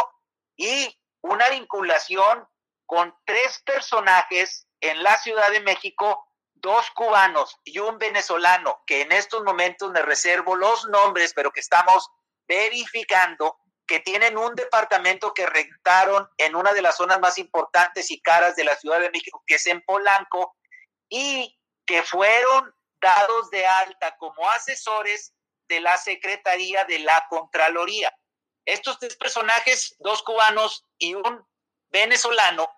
y 0.57 0.99
una 1.21 1.49
vinculación 1.49 2.47
con 2.85 3.15
tres 3.25 3.61
personajes 3.65 4.67
en 4.81 5.01
la 5.01 5.17
Ciudad 5.17 5.49
de 5.51 5.61
México, 5.61 6.27
dos 6.53 6.89
cubanos 6.91 7.59
y 7.63 7.79
un 7.79 7.97
venezolano, 7.97 8.83
que 8.85 9.01
en 9.01 9.11
estos 9.11 9.43
momentos 9.43 9.91
me 9.91 10.01
reservo 10.01 10.55
los 10.55 10.87
nombres, 10.89 11.33
pero 11.33 11.51
que 11.51 11.59
estamos 11.59 12.09
verificando 12.47 13.57
que 13.87 13.99
tienen 13.99 14.37
un 14.37 14.55
departamento 14.55 15.33
que 15.33 15.45
rentaron 15.45 16.27
en 16.37 16.55
una 16.55 16.73
de 16.73 16.81
las 16.81 16.97
zonas 16.97 17.19
más 17.19 17.37
importantes 17.37 18.09
y 18.09 18.21
caras 18.21 18.55
de 18.55 18.63
la 18.63 18.75
Ciudad 18.75 18.99
de 18.99 19.11
México, 19.11 19.43
que 19.45 19.55
es 19.55 19.65
en 19.67 19.81
Polanco, 19.81 20.55
y 21.07 21.57
que 21.85 22.01
fueron 22.01 22.73
dados 22.99 23.49
de 23.51 23.65
alta 23.65 24.17
como 24.17 24.49
asesores 24.49 25.34
de 25.67 25.79
la 25.79 25.97
Secretaría 25.97 26.83
de 26.85 26.99
la 26.99 27.25
Contraloría. 27.29 28.13
Estos 28.65 28.99
tres 28.99 29.15
personajes, 29.15 29.95
dos 29.99 30.23
cubanos 30.23 30.85
y 30.97 31.13
un 31.13 31.45
venezolano, 31.89 32.69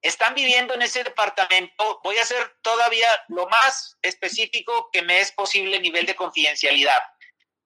están 0.00 0.34
viviendo 0.34 0.74
en 0.74 0.82
ese 0.82 1.04
departamento. 1.04 2.00
Voy 2.02 2.16
a 2.18 2.22
hacer 2.22 2.56
todavía 2.62 3.08
lo 3.28 3.48
más 3.48 3.96
específico 4.02 4.90
que 4.92 5.02
me 5.02 5.20
es 5.20 5.32
posible 5.32 5.80
nivel 5.80 6.06
de 6.06 6.16
confidencialidad. 6.16 7.02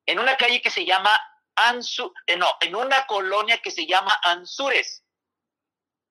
En 0.06 0.18
una 0.18 0.36
calle 0.36 0.60
que 0.60 0.70
se 0.70 0.84
llama 0.84 1.18
Ansu, 1.54 2.12
eh, 2.26 2.36
no, 2.36 2.50
en 2.60 2.74
una 2.74 3.06
colonia 3.06 3.58
que 3.58 3.70
se 3.70 3.86
llama 3.86 4.18
Ansures. 4.22 5.04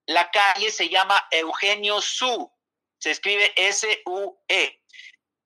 La 0.06 0.30
calle 0.30 0.70
se 0.70 0.88
llama 0.88 1.26
Eugenio 1.30 2.00
Su. 2.00 2.50
Se 2.98 3.10
escribe 3.10 3.52
S-U-E. 3.56 4.81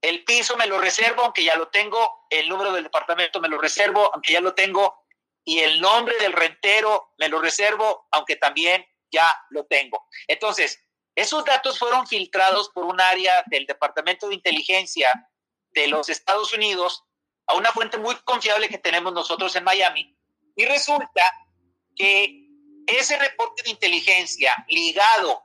El 0.01 0.25
piso 0.25 0.57
me 0.57 0.67
lo 0.67 0.79
reservo, 0.79 1.23
aunque 1.23 1.45
ya 1.45 1.57
lo 1.57 1.69
tengo. 1.69 2.27
El 2.31 2.49
número 2.49 2.73
del 2.73 2.85
departamento 2.85 3.41
me 3.41 3.49
lo 3.49 3.59
reservo, 3.59 4.11
aunque 4.13 4.33
ya 4.33 4.41
lo 4.41 4.55
tengo. 4.55 5.07
Y 5.45 5.61
el 5.61 5.81
nombre 5.81 6.17
del 6.19 6.33
rentero 6.33 7.15
me 7.19 7.29
lo 7.29 7.41
reservo, 7.41 8.07
aunque 8.11 8.37
también 8.37 8.85
ya 9.11 9.35
lo 9.51 9.65
tengo. 9.67 10.07
Entonces, 10.27 10.83
esos 11.15 11.45
datos 11.45 11.79
fueron 11.79 12.07
filtrados 12.07 12.69
por 12.71 12.85
un 12.85 13.01
área 13.01 13.43
del 13.47 13.67
Departamento 13.67 14.29
de 14.29 14.35
Inteligencia 14.35 15.11
de 15.71 15.89
los 15.89 16.09
Estados 16.09 16.53
Unidos 16.53 17.05
a 17.47 17.55
una 17.55 17.73
fuente 17.73 17.97
muy 17.99 18.15
confiable 18.17 18.69
que 18.69 18.79
tenemos 18.79 19.13
nosotros 19.13 19.55
en 19.57 19.65
Miami 19.65 20.17
y 20.57 20.65
resulta 20.65 21.23
que 21.95 22.47
ese 22.87 23.19
reporte 23.19 23.63
de 23.63 23.71
inteligencia 23.71 24.55
ligado 24.69 25.43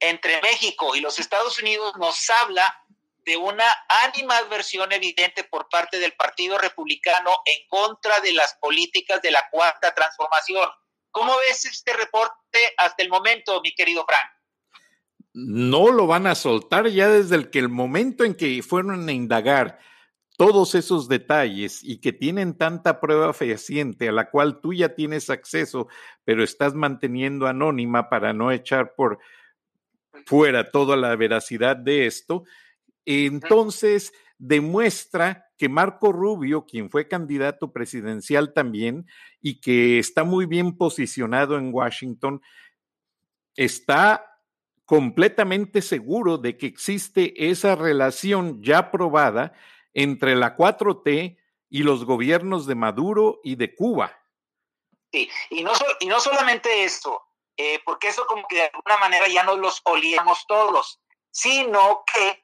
entre 0.00 0.40
México 0.42 0.94
y 0.94 1.00
los 1.00 1.18
Estados 1.18 1.58
Unidos 1.58 1.96
nos 1.96 2.28
habla 2.30 2.83
de 3.24 3.36
una 3.36 3.64
animadversión 4.04 4.92
evidente 4.92 5.44
por 5.44 5.68
parte 5.68 5.98
del 5.98 6.12
Partido 6.12 6.58
Republicano 6.58 7.30
en 7.44 7.68
contra 7.68 8.20
de 8.20 8.32
las 8.32 8.54
políticas 8.60 9.22
de 9.22 9.30
la 9.30 9.48
cuarta 9.50 9.94
transformación. 9.94 10.68
¿Cómo 11.10 11.36
ves 11.38 11.64
este 11.64 11.92
reporte 11.92 12.58
hasta 12.76 13.02
el 13.02 13.08
momento, 13.08 13.60
mi 13.62 13.74
querido 13.74 14.04
Frank? 14.06 14.30
No 15.32 15.90
lo 15.90 16.06
van 16.06 16.26
a 16.26 16.34
soltar 16.34 16.88
ya 16.88 17.08
desde 17.08 17.36
el 17.36 17.50
que 17.50 17.58
el 17.58 17.68
momento 17.68 18.24
en 18.24 18.34
que 18.34 18.62
fueron 18.62 19.08
a 19.08 19.12
indagar 19.12 19.78
todos 20.36 20.74
esos 20.74 21.08
detalles 21.08 21.82
y 21.82 22.00
que 22.00 22.12
tienen 22.12 22.58
tanta 22.58 23.00
prueba 23.00 23.32
fehaciente 23.32 24.08
a 24.08 24.12
la 24.12 24.30
cual 24.30 24.60
tú 24.60 24.72
ya 24.72 24.94
tienes 24.94 25.30
acceso, 25.30 25.88
pero 26.24 26.42
estás 26.42 26.74
manteniendo 26.74 27.46
anónima 27.46 28.08
para 28.08 28.32
no 28.32 28.50
echar 28.50 28.94
por 28.96 29.18
fuera 30.26 30.70
toda 30.70 30.96
la 30.96 31.14
veracidad 31.16 31.76
de 31.76 32.06
esto, 32.06 32.44
entonces 33.04 34.12
demuestra 34.38 35.50
que 35.56 35.68
Marco 35.68 36.12
Rubio, 36.12 36.66
quien 36.66 36.90
fue 36.90 37.08
candidato 37.08 37.72
presidencial 37.72 38.52
también 38.52 39.06
y 39.40 39.60
que 39.60 39.98
está 39.98 40.24
muy 40.24 40.46
bien 40.46 40.76
posicionado 40.76 41.56
en 41.56 41.72
Washington, 41.72 42.42
está 43.56 44.34
completamente 44.84 45.80
seguro 45.80 46.38
de 46.38 46.58
que 46.58 46.66
existe 46.66 47.50
esa 47.50 47.76
relación 47.76 48.62
ya 48.62 48.90
probada 48.90 49.52
entre 49.94 50.34
la 50.34 50.56
4T 50.56 51.38
y 51.70 51.82
los 51.82 52.04
gobiernos 52.04 52.66
de 52.66 52.74
Maduro 52.74 53.40
y 53.42 53.56
de 53.56 53.74
Cuba. 53.74 54.20
Sí, 55.12 55.30
y 55.50 55.62
no, 55.62 55.72
y 56.00 56.06
no 56.06 56.20
solamente 56.20 56.84
esto, 56.84 57.22
eh, 57.56 57.80
porque 57.84 58.08
eso 58.08 58.26
como 58.26 58.46
que 58.48 58.56
de 58.56 58.70
alguna 58.74 58.98
manera 58.98 59.28
ya 59.28 59.44
no 59.44 59.56
los 59.56 59.80
olíamos 59.84 60.44
todos, 60.46 61.00
sino 61.30 62.02
que 62.12 62.43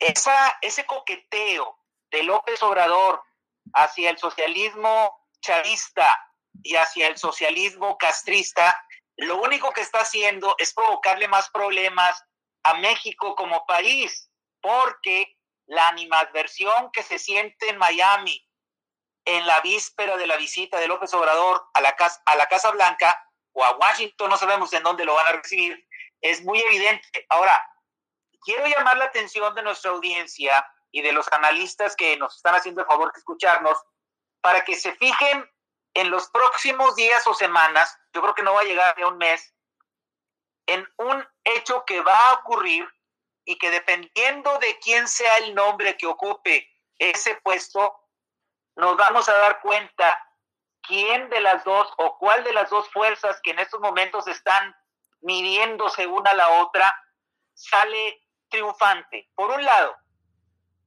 esa, 0.00 0.58
ese 0.62 0.84
coqueteo 0.86 1.78
de 2.10 2.22
López 2.24 2.62
Obrador 2.62 3.22
hacia 3.74 4.10
el 4.10 4.18
socialismo 4.18 5.16
chavista 5.40 6.18
y 6.62 6.76
hacia 6.76 7.06
el 7.06 7.16
socialismo 7.16 7.96
castrista, 7.98 8.84
lo 9.16 9.40
único 9.40 9.72
que 9.72 9.82
está 9.82 10.00
haciendo 10.00 10.56
es 10.58 10.74
provocarle 10.74 11.28
más 11.28 11.50
problemas 11.50 12.24
a 12.64 12.74
México 12.74 13.34
como 13.36 13.64
país, 13.66 14.30
porque 14.60 15.36
la 15.66 15.88
animadversión 15.88 16.90
que 16.92 17.02
se 17.02 17.18
siente 17.18 17.68
en 17.68 17.78
Miami 17.78 18.46
en 19.24 19.46
la 19.46 19.60
víspera 19.60 20.16
de 20.16 20.26
la 20.26 20.36
visita 20.36 20.78
de 20.80 20.88
López 20.88 21.12
Obrador 21.14 21.62
a 21.74 21.80
la 21.80 21.94
Casa, 21.94 22.20
a 22.24 22.36
la 22.36 22.46
casa 22.46 22.70
Blanca 22.70 23.22
o 23.52 23.64
a 23.64 23.76
Washington, 23.76 24.30
no 24.30 24.36
sabemos 24.36 24.72
en 24.72 24.82
dónde 24.82 25.04
lo 25.04 25.14
van 25.14 25.26
a 25.26 25.32
recibir, 25.32 25.86
es 26.20 26.42
muy 26.44 26.60
evidente. 26.60 27.26
Ahora, 27.28 27.62
quiero 28.40 28.66
llamar 28.66 28.96
la 28.96 29.06
atención 29.06 29.54
de 29.54 29.62
nuestra 29.62 29.90
audiencia 29.90 30.66
y 30.90 31.02
de 31.02 31.12
los 31.12 31.30
analistas 31.32 31.94
que 31.96 32.16
nos 32.16 32.36
están 32.36 32.54
haciendo 32.54 32.82
el 32.82 32.86
favor 32.86 33.12
de 33.12 33.18
escucharnos 33.18 33.78
para 34.40 34.64
que 34.64 34.74
se 34.74 34.94
fijen 34.94 35.48
en 35.94 36.10
los 36.10 36.28
próximos 36.30 36.96
días 36.96 37.26
o 37.26 37.34
semanas, 37.34 37.98
yo 38.12 38.22
creo 38.22 38.34
que 38.34 38.42
no 38.42 38.54
va 38.54 38.60
a 38.60 38.64
llegar 38.64 39.00
a 39.00 39.08
un 39.08 39.18
mes, 39.18 39.54
en 40.66 40.88
un 40.98 41.26
hecho 41.44 41.84
que 41.84 42.00
va 42.00 42.28
a 42.28 42.34
ocurrir 42.34 42.88
y 43.44 43.56
que 43.58 43.70
dependiendo 43.70 44.58
de 44.58 44.78
quién 44.78 45.08
sea 45.08 45.38
el 45.38 45.54
nombre 45.54 45.96
que 45.96 46.06
ocupe 46.06 46.68
ese 46.98 47.36
puesto, 47.36 47.96
nos 48.76 48.96
vamos 48.96 49.28
a 49.28 49.32
dar 49.32 49.60
cuenta 49.60 50.16
quién 50.82 51.28
de 51.28 51.40
las 51.40 51.64
dos 51.64 51.92
o 51.98 52.18
cuál 52.18 52.44
de 52.44 52.52
las 52.52 52.70
dos 52.70 52.88
fuerzas 52.90 53.40
que 53.42 53.50
en 53.50 53.58
estos 53.58 53.80
momentos 53.80 54.28
están 54.28 54.74
midiéndose 55.20 56.06
una 56.06 56.30
a 56.30 56.34
la 56.34 56.48
otra 56.62 56.94
sale 57.54 58.22
triunfante. 58.50 59.30
Por 59.34 59.50
un 59.50 59.64
lado, 59.64 59.96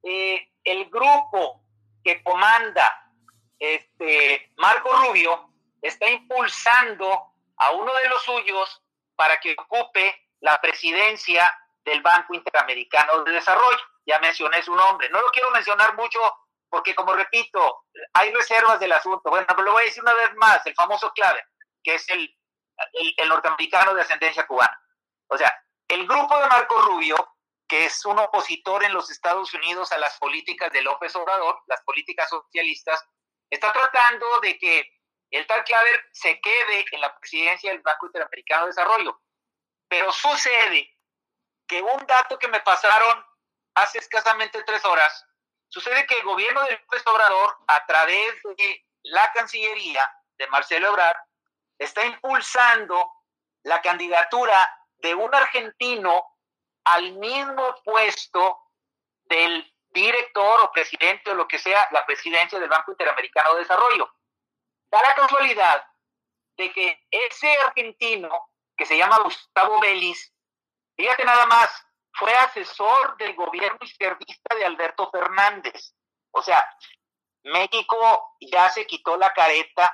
eh, 0.02 0.48
el 0.62 0.88
grupo 0.90 1.62
que 2.02 2.22
comanda 2.22 3.10
este 3.58 4.52
Marco 4.56 4.92
Rubio 4.92 5.50
está 5.80 6.08
impulsando 6.08 7.34
a 7.56 7.70
uno 7.72 7.94
de 7.94 8.08
los 8.08 8.22
suyos 8.22 8.82
para 9.16 9.38
que 9.40 9.56
ocupe 9.58 10.28
la 10.40 10.60
presidencia 10.60 11.50
del 11.84 12.02
Banco 12.02 12.34
Interamericano 12.34 13.22
de 13.24 13.32
Desarrollo. 13.32 13.78
Ya 14.06 14.18
mencioné 14.18 14.62
su 14.62 14.74
nombre. 14.74 15.08
No 15.10 15.20
lo 15.20 15.30
quiero 15.30 15.50
mencionar 15.50 15.94
mucho 15.96 16.20
porque, 16.68 16.94
como 16.94 17.14
repito, 17.14 17.84
hay 18.12 18.32
reservas 18.32 18.80
del 18.80 18.92
asunto. 18.92 19.30
Bueno, 19.30 19.46
pero 19.48 19.62
lo 19.62 19.72
voy 19.72 19.82
a 19.82 19.86
decir 19.86 20.02
una 20.02 20.14
vez 20.14 20.34
más, 20.36 20.66
el 20.66 20.74
famoso 20.74 21.12
clave, 21.12 21.44
que 21.82 21.94
es 21.94 22.08
el, 22.10 22.36
el, 23.16 23.28
norteamericano 23.28 23.94
de 23.94 24.02
ascendencia 24.02 24.46
cubana. 24.46 24.76
O 25.28 25.38
sea, 25.38 25.54
el 25.88 26.06
grupo 26.06 26.36
de 26.38 26.48
Marco 26.48 26.80
Rubio, 26.82 27.33
que 27.68 27.86
es 27.86 28.04
un 28.04 28.18
opositor 28.18 28.84
en 28.84 28.92
los 28.92 29.10
Estados 29.10 29.52
Unidos 29.54 29.92
a 29.92 29.98
las 29.98 30.18
políticas 30.18 30.70
de 30.72 30.82
López 30.82 31.14
Obrador, 31.16 31.62
las 31.66 31.82
políticas 31.82 32.28
socialistas, 32.28 33.02
está 33.50 33.72
tratando 33.72 34.26
de 34.40 34.58
que 34.58 34.90
el 35.30 35.46
tal 35.46 35.64
Claver 35.64 36.04
se 36.12 36.40
quede 36.40 36.84
en 36.92 37.00
la 37.00 37.18
presidencia 37.18 37.70
del 37.70 37.82
Banco 37.82 38.06
Interamericano 38.06 38.62
de 38.62 38.68
Desarrollo. 38.68 39.20
Pero 39.88 40.12
sucede 40.12 40.96
que 41.66 41.82
un 41.82 42.06
dato 42.06 42.38
que 42.38 42.48
me 42.48 42.60
pasaron 42.60 43.24
hace 43.74 43.98
escasamente 43.98 44.62
tres 44.62 44.84
horas, 44.84 45.26
sucede 45.68 46.06
que 46.06 46.18
el 46.18 46.24
gobierno 46.24 46.62
del 46.64 46.78
López 46.82 47.02
Obrador, 47.06 47.56
a 47.66 47.84
través 47.86 48.40
de 48.56 48.86
la 49.02 49.32
Cancillería 49.32 50.08
de 50.38 50.46
Marcelo 50.48 50.88
Ebrard, 50.88 51.16
está 51.78 52.04
impulsando 52.04 53.10
la 53.64 53.82
candidatura 53.82 54.86
de 54.98 55.14
un 55.14 55.34
argentino 55.34 56.33
al 56.84 57.12
mismo 57.12 57.74
puesto 57.84 58.60
del 59.24 59.72
director 59.90 60.60
o 60.62 60.72
presidente 60.72 61.30
o 61.30 61.34
lo 61.34 61.48
que 61.48 61.58
sea, 61.58 61.88
la 61.92 62.04
presidencia 62.04 62.58
del 62.58 62.68
Banco 62.68 62.90
Interamericano 62.90 63.54
de 63.54 63.60
Desarrollo. 63.60 64.12
Da 64.90 65.00
la 65.02 65.14
casualidad 65.14 65.86
de 66.56 66.72
que 66.72 67.06
ese 67.10 67.56
argentino, 67.58 68.28
que 68.76 68.86
se 68.86 68.96
llama 68.96 69.18
Gustavo 69.20 69.80
Vélez, 69.80 70.34
Fíjate 70.96 71.24
nada 71.24 71.46
más, 71.46 71.70
fue 72.12 72.32
asesor 72.34 73.16
del 73.16 73.34
gobierno 73.34 73.78
izquierdista 73.82 74.54
de 74.54 74.64
Alberto 74.64 75.10
Fernández. 75.10 75.94
O 76.30 76.42
sea, 76.42 76.64
México 77.42 78.36
ya 78.40 78.68
se 78.70 78.86
quitó 78.86 79.16
la 79.16 79.32
careta, 79.32 79.92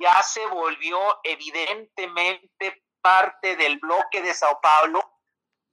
ya 0.00 0.22
se 0.22 0.46
volvió 0.46 1.20
evidentemente 1.24 2.84
parte 3.00 3.56
del 3.56 3.78
bloque 3.78 4.22
de 4.22 4.32
Sao 4.32 4.60
Paulo, 4.60 5.15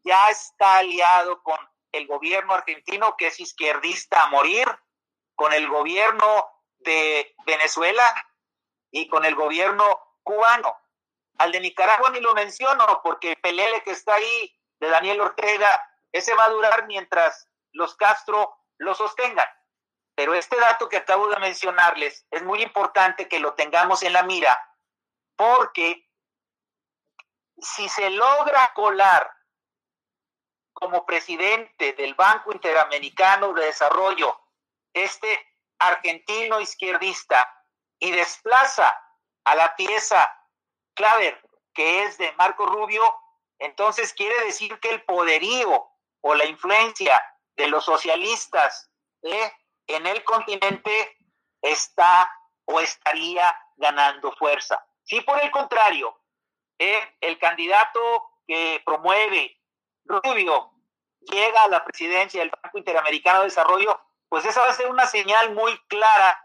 ya 0.04 0.30
está 0.30 0.78
aliado 0.78 1.42
con 1.44 1.58
el 1.92 2.08
gobierno 2.08 2.54
argentino 2.54 3.16
que 3.18 3.28
es 3.28 3.40
izquierdista 3.40 4.24
a 4.24 4.28
morir, 4.30 4.68
con 5.36 5.54
el 5.54 5.68
gobierno 5.68 6.46
de 6.80 7.36
Venezuela 7.46 8.04
y 8.92 9.08
con 9.08 9.26
el 9.26 9.36
gobierno 9.36 9.86
cubano. 10.24 10.76
Al 11.38 11.52
de 11.52 11.60
Nicaragua 11.60 12.10
ni 12.10 12.20
lo 12.20 12.34
menciono 12.34 13.02
porque 13.04 13.36
Pelele 13.38 13.84
que 13.84 13.92
está 13.92 14.16
ahí 14.16 14.56
de 14.80 14.90
Daniel 14.90 15.22
Ortega, 15.22 15.70
ese 16.12 16.34
va 16.36 16.46
a 16.46 16.50
durar 16.50 16.88
mientras 16.88 17.48
los 17.72 17.96
Castro 17.96 18.56
lo 18.78 18.94
sostengan. 18.94 19.48
Pero 20.16 20.36
este 20.36 20.60
dato 20.60 20.90
que 20.90 20.98
acabo 20.98 21.28
de 21.28 21.38
mencionarles 21.38 22.28
es 22.30 22.44
muy 22.44 22.62
importante 22.62 23.28
que 23.28 23.40
lo 23.40 23.54
tengamos 23.54 24.04
en 24.04 24.14
la 24.14 24.24
mira 24.24 24.60
porque 25.36 26.08
si 27.58 27.90
se 27.90 28.10
logra 28.12 28.72
colar 28.76 29.32
como 30.74 31.06
presidente 31.06 31.94
del 31.94 32.16
Banco 32.16 32.52
Interamericano 32.52 33.54
de 33.54 33.66
Desarrollo 33.66 34.40
este 34.94 35.40
argentino 35.80 36.60
izquierdista 36.60 37.50
y 38.00 38.12
desplaza 38.12 38.96
a 39.44 39.56
la 39.56 39.76
pieza 39.76 40.32
Claver, 40.94 41.42
que 41.74 42.04
es 42.04 42.18
de 42.18 42.32
Marco 42.34 42.66
Rubio, 42.66 43.04
entonces 43.60 44.14
quiere 44.14 44.46
decir 44.46 44.80
que 44.80 44.90
el 44.90 45.04
poderío 45.04 45.90
o 46.22 46.36
la 46.36 46.46
influencia 46.46 47.24
de 47.56 47.68
los 47.68 47.86
socialistas 47.86 48.92
en 49.22 50.06
el 50.06 50.24
continente 50.24 51.18
está 51.62 52.32
o 52.66 52.80
estaría 52.80 53.56
ganando 53.78 54.32
fuerza. 54.34 54.86
Si 55.04 55.22
por 55.22 55.42
el 55.42 55.52
contrario, 55.52 56.18
¿eh? 56.80 57.16
el 57.22 57.38
candidato 57.40 58.00
que 58.48 58.82
promueve 58.86 59.60
Rubio 60.06 60.72
llega 61.22 61.64
a 61.64 61.70
la 61.70 61.84
presidencia 61.84 62.42
del 62.42 62.52
Banco 62.62 62.78
Interamericano 62.78 63.40
de 63.40 63.46
Desarrollo, 63.46 64.00
pues 64.30 64.46
esa 64.46 64.62
va 64.62 64.70
a 64.70 64.74
ser 64.74 64.90
una 64.90 65.08
señal 65.08 65.54
muy 65.54 65.78
clara 65.88 66.38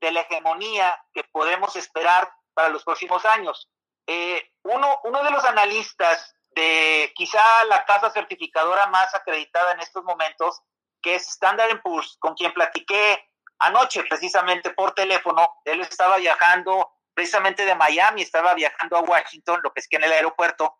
de 0.00 0.12
la 0.12 0.20
hegemonía 0.20 1.02
que 1.14 1.24
podemos 1.24 1.74
esperar 1.76 2.30
para 2.54 2.68
los 2.68 2.84
próximos 2.84 3.24
años. 3.24 3.70
Eh, 4.06 4.52
uno, 4.62 5.00
uno 5.04 5.24
de 5.24 5.30
los 5.30 5.44
analistas 5.44 6.34
de 6.50 7.12
quizá 7.14 7.42
la 7.68 7.84
casa 7.84 8.10
certificadora 8.10 8.86
más 8.86 9.14
acreditada 9.14 9.72
en 9.72 9.80
estos 9.80 10.04
momentos, 10.04 10.62
que 11.02 11.14
es 11.14 11.28
Standard 11.28 11.82
Poor's, 11.82 12.16
con 12.18 12.34
quien 12.34 12.52
platiqué 12.52 13.28
anoche 13.58 14.04
precisamente 14.04 14.70
por 14.70 14.92
teléfono, 14.92 15.60
él 15.64 15.80
estaba 15.80 16.16
viajando 16.16 16.90
precisamente 17.14 17.64
de 17.64 17.74
Miami, 17.74 18.22
estaba 18.22 18.54
viajando 18.54 18.96
a 18.96 19.00
Washington, 19.00 19.60
lo 19.62 19.72
que 19.72 19.80
es 19.80 19.88
que 19.88 19.96
en 19.96 20.04
el 20.04 20.12
aeropuerto, 20.12 20.76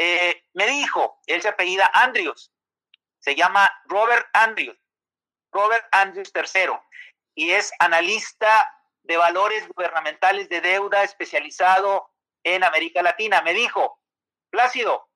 eh, 0.00 0.44
me 0.54 0.68
dijo, 0.68 1.18
él 1.26 1.42
se 1.42 1.48
apellida 1.48 1.90
Andrews, 1.92 2.52
se 3.18 3.34
llama 3.34 3.68
Robert 3.86 4.28
Andrews, 4.32 4.78
Robert 5.50 5.84
Andrews 5.90 6.30
III, 6.32 6.78
y 7.34 7.50
es 7.50 7.72
analista 7.80 8.72
de 9.02 9.16
valores 9.16 9.66
gubernamentales 9.68 10.48
de 10.48 10.60
deuda 10.60 11.02
especializado 11.02 12.14
en 12.44 12.62
América 12.62 13.02
Latina. 13.02 13.42
Me 13.42 13.52
dijo, 13.52 14.00
Plácido, 14.50 15.08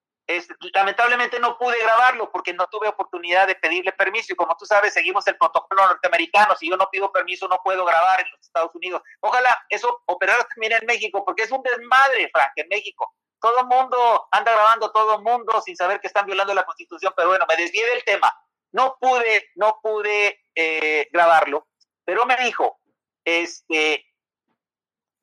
lamentablemente 0.74 1.38
no 1.38 1.56
pude 1.58 1.80
grabarlo 1.80 2.32
porque 2.32 2.52
no 2.52 2.66
tuve 2.66 2.88
oportunidad 2.88 3.46
de 3.46 3.54
pedirle 3.54 3.92
permiso 3.92 4.32
y 4.32 4.36
como 4.36 4.56
tú 4.56 4.66
sabes 4.66 4.94
seguimos 4.94 5.26
el 5.28 5.36
protocolo 5.36 5.86
norteamericano, 5.86 6.56
si 6.56 6.68
yo 6.68 6.76
no 6.76 6.90
pido 6.90 7.12
permiso 7.12 7.46
no 7.46 7.60
puedo 7.62 7.84
grabar 7.84 8.20
en 8.20 8.30
los 8.32 8.40
Estados 8.40 8.74
Unidos. 8.74 9.00
Ojalá 9.20 9.56
eso 9.68 10.02
operara 10.06 10.44
también 10.52 10.72
en 10.72 10.86
México 10.86 11.24
porque 11.24 11.44
es 11.44 11.52
un 11.52 11.62
desmadre, 11.62 12.28
Frank, 12.32 12.52
en 12.56 12.68
México. 12.68 13.14
Todo 13.42 13.64
mundo 13.64 14.28
anda 14.30 14.52
grabando 14.52 14.92
todo 14.92 15.20
mundo 15.20 15.60
sin 15.62 15.76
saber 15.76 16.00
que 16.00 16.06
están 16.06 16.26
violando 16.26 16.54
la 16.54 16.64
constitución, 16.64 17.12
pero 17.16 17.28
bueno, 17.28 17.44
me 17.48 17.56
desvié 17.56 17.84
del 17.86 18.04
tema. 18.04 18.32
No 18.70 18.96
pude, 19.00 19.50
no 19.56 19.80
pude 19.82 20.40
eh, 20.54 21.08
grabarlo, 21.10 21.66
pero 22.04 22.24
me 22.24 22.36
dijo, 22.36 22.78
este, 23.24 24.06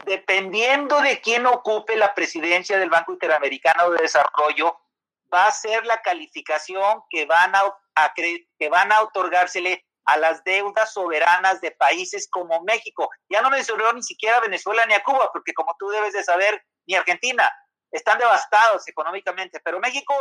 dependiendo 0.06 1.00
de 1.00 1.22
quién 1.22 1.46
ocupe 1.46 1.96
la 1.96 2.14
presidencia 2.14 2.78
del 2.78 2.90
Banco 2.90 3.14
Interamericano 3.14 3.90
de 3.92 4.02
Desarrollo, 4.02 4.78
va 5.34 5.46
a 5.46 5.52
ser 5.54 5.86
la 5.86 6.02
calificación 6.02 7.04
que 7.10 7.26
van 7.26 7.54
a, 7.56 7.74
que 8.14 8.70
van 8.70 8.92
a 8.92 9.02
otorgársele 9.02 9.86
a 10.04 10.18
las 10.18 10.44
deudas 10.44 10.92
soberanas 10.92 11.62
de 11.62 11.72
países 11.72 12.28
como 12.30 12.62
México. 12.64 13.10
Ya 13.30 13.42
no 13.42 13.50
mencionó 13.50 13.94
ni 13.94 14.04
siquiera 14.04 14.38
a 14.38 14.42
Venezuela 14.42 14.86
ni 14.88 14.94
a 14.94 15.04
Cuba, 15.04 15.30
porque 15.32 15.54
como 15.54 15.74
tú 15.80 15.88
debes 15.88 16.12
de 16.12 16.24
saber, 16.24 16.62
ni 16.86 16.96
Argentina, 16.96 17.50
están 17.92 18.18
devastados 18.18 18.88
económicamente, 18.88 19.60
pero 19.60 19.80
México, 19.80 20.14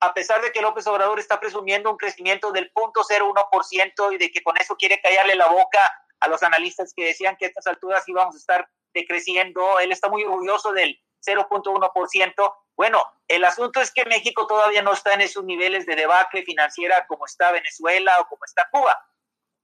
a 0.00 0.14
pesar 0.14 0.40
de 0.42 0.52
que 0.52 0.62
López 0.62 0.86
Obrador 0.86 1.18
está 1.18 1.38
presumiendo 1.40 1.90
un 1.90 1.96
crecimiento 1.96 2.52
del 2.52 2.72
0.01% 2.72 4.14
y 4.14 4.18
de 4.18 4.30
que 4.30 4.42
con 4.42 4.56
eso 4.56 4.76
quiere 4.76 5.00
callarle 5.00 5.34
la 5.34 5.48
boca 5.48 5.80
a 6.20 6.28
los 6.28 6.42
analistas 6.42 6.92
que 6.94 7.06
decían 7.06 7.36
que 7.36 7.46
a 7.46 7.48
estas 7.48 7.66
alturas 7.66 8.08
íbamos 8.08 8.34
a 8.34 8.38
estar 8.38 8.68
decreciendo, 8.94 9.78
él 9.80 9.92
está 9.92 10.08
muy 10.08 10.24
orgulloso 10.24 10.72
del 10.72 10.98
0.1%, 11.26 12.54
bueno, 12.76 13.02
el 13.26 13.44
asunto 13.44 13.80
es 13.80 13.90
que 13.90 14.04
México 14.04 14.46
todavía 14.46 14.82
no 14.82 14.92
está 14.92 15.14
en 15.14 15.22
esos 15.22 15.44
niveles 15.44 15.86
de 15.86 15.96
debacle 15.96 16.44
financiera 16.44 17.06
como 17.06 17.24
está 17.24 17.50
Venezuela 17.50 18.20
o 18.20 18.28
como 18.28 18.44
está 18.44 18.68
Cuba. 18.70 19.02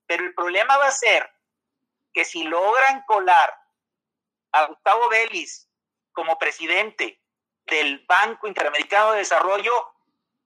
Pero 0.07 0.25
el 0.25 0.35
problema 0.35 0.79
va 0.79 0.87
a 0.87 0.93
ser 0.93 1.31
que 2.13 2.25
si 2.25 2.45
logran 2.45 3.05
colar 3.07 3.55
a 4.53 4.67
Gustavo 4.67 5.09
Vélez 5.11 5.69
como 6.13 6.39
presidente 6.39 7.22
del 7.67 8.05
Banco 8.07 8.47
Interamericano 8.47 9.13
de 9.13 9.19
Desarrollo, 9.19 9.73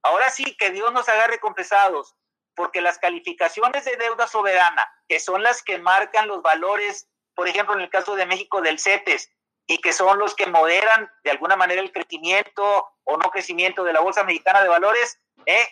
ahora 0.03 0.31
sí 0.31 0.57
que 0.57 0.71
Dios 0.71 0.93
nos 0.93 1.09
agarre 1.09 1.41
con 1.41 1.55
pesados, 1.55 2.15
porque 2.55 2.81
las 2.81 2.99
calificaciones 2.99 3.85
de 3.85 3.97
deuda 3.97 4.27
soberana, 4.27 4.91
que 5.09 5.21
son 5.21 5.43
las 5.43 5.63
que 5.63 5.79
marcan 5.79 6.29
los 6.29 6.43
valores, 6.43 7.09
por 7.35 7.49
ejemplo, 7.49 7.75
en 7.75 7.83
el 7.83 7.91
caso 7.91 8.15
de 8.15 8.27
México 8.27 8.61
del 8.63 8.79
CETES, 8.79 9.31
y 9.67 9.79
que 9.79 9.93
son 9.93 10.19
los 10.19 10.35
que 10.35 10.47
moderan 10.47 11.11
de 11.25 11.33
alguna 11.33 11.57
manera 11.57 11.83
el 11.83 11.93
crecimiento 11.93 12.89
o 13.05 13.17
no 13.17 13.31
crecimiento 13.31 13.85
de 13.85 13.93
la 13.93 14.01
Bolsa 14.01 14.25
Mexicana 14.25 14.63
de 14.63 14.69
Valores, 14.69 15.21
¿eh? 15.45 15.69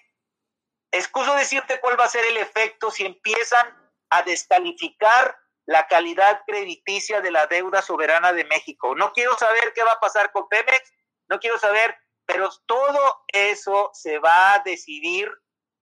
Excuso 0.90 1.35
decirte 1.35 1.80
cuál 1.80 1.98
va 1.98 2.04
a 2.04 2.09
ser 2.09 2.24
el 2.24 2.37
efecto 2.37 2.90
si 2.90 3.04
empiezan 3.04 3.66
a 4.11 4.22
descalificar 4.22 5.37
la 5.66 5.87
calidad 5.87 6.42
crediticia 6.46 7.20
de 7.20 7.30
la 7.30 7.46
deuda 7.46 7.83
soberana 7.83 8.33
de 8.33 8.44
México. 8.44 8.94
No 8.94 9.12
quiero 9.12 9.37
saber 9.37 9.72
qué 9.74 9.83
va 9.83 9.92
a 9.92 10.00
pasar 10.00 10.30
con 10.30 10.48
Pemex, 10.48 10.92
no 11.35 11.40
quiero 11.40 11.59
saber, 11.59 11.97
pero 12.27 12.49
todo 12.66 13.25
eso 13.27 13.90
se 13.92 14.20
va 14.20 14.55
a 14.55 14.59
decidir 14.61 15.29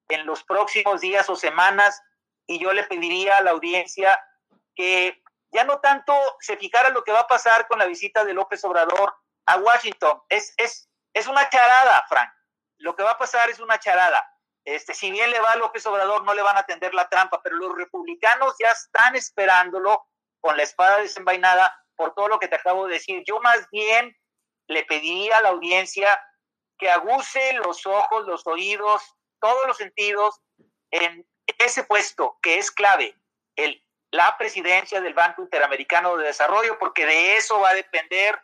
en 0.09 0.25
los 0.25 0.43
próximos 0.45 1.03
días 1.03 1.29
o 1.29 1.37
semanas 1.37 2.01
y 2.47 2.59
yo 2.59 2.73
le 2.73 2.85
pediría 2.85 3.37
a 3.37 3.43
la 3.43 3.51
audiencia 3.51 4.19
que 4.75 5.23
ya 5.51 5.65
no 5.65 5.81
tanto 5.81 6.15
se 6.41 6.57
fijara 6.57 6.89
lo 6.89 7.05
que 7.05 7.13
va 7.13 7.21
a 7.21 7.27
pasar 7.27 7.69
con 7.69 7.79
la 7.79 7.85
visita 7.85 8.25
de 8.25 8.33
López 8.33 8.65
Obrador 8.65 9.15
a 9.45 9.59
Washington. 9.59 10.23
Es, 10.31 10.55
es, 10.57 10.89
es 11.13 11.27
una 11.27 11.49
charada, 11.51 12.03
Frank. 12.09 12.31
Lo 12.79 12.97
que 12.97 13.03
va 13.03 13.11
a 13.11 13.19
pasar 13.19 13.51
es 13.51 13.61
una 13.61 13.79
charada. 13.79 14.27
Este, 14.65 14.95
si 14.95 15.11
bien 15.11 15.31
le 15.31 15.41
va 15.41 15.53
a 15.53 15.57
López 15.57 15.85
Obrador, 15.85 16.25
no 16.25 16.33
le 16.33 16.41
van 16.41 16.57
a 16.57 16.61
atender 16.61 16.95
la 16.95 17.11
trampa, 17.11 17.43
pero 17.43 17.57
los 17.57 17.77
republicanos 17.77 18.55
ya 18.59 18.71
están 18.71 19.17
esperándolo 19.17 20.07
con 20.41 20.57
la 20.57 20.63
espada 20.63 20.99
desenvainada 20.99 21.77
por 21.95 22.15
todo 22.15 22.29
lo 22.29 22.39
que 22.39 22.49
te 22.49 22.57
acabo 22.57 22.87
de 22.87 22.95
decir. 22.95 23.23
Yo 23.27 23.39
más 23.41 23.69
bien 23.71 24.17
le 24.69 24.85
pediría 24.85 25.39
a 25.39 25.43
la 25.43 25.49
audiencia 25.51 26.21
que 26.79 26.91
aguce 26.91 27.53
los 27.55 27.87
ojos, 27.87 28.27
los 28.27 28.47
oídos, 28.47 29.03
todos 29.41 29.67
los 29.67 29.77
sentidos 29.77 30.41
en 30.91 31.27
ese 31.59 31.85
puesto 31.85 32.39
que 32.43 32.59
es 32.59 32.71
clave, 32.71 33.17
el 33.57 33.83
la 34.13 34.37
presidencia 34.37 35.01
del 35.01 35.15
Banco 35.15 35.43
Interamericano 35.43 36.17
de 36.17 36.27
Desarrollo, 36.27 36.79
porque 36.79 37.07
de 37.07 37.37
eso 37.37 37.59
va 37.59 37.71
a 37.71 37.75
depender 37.75 38.39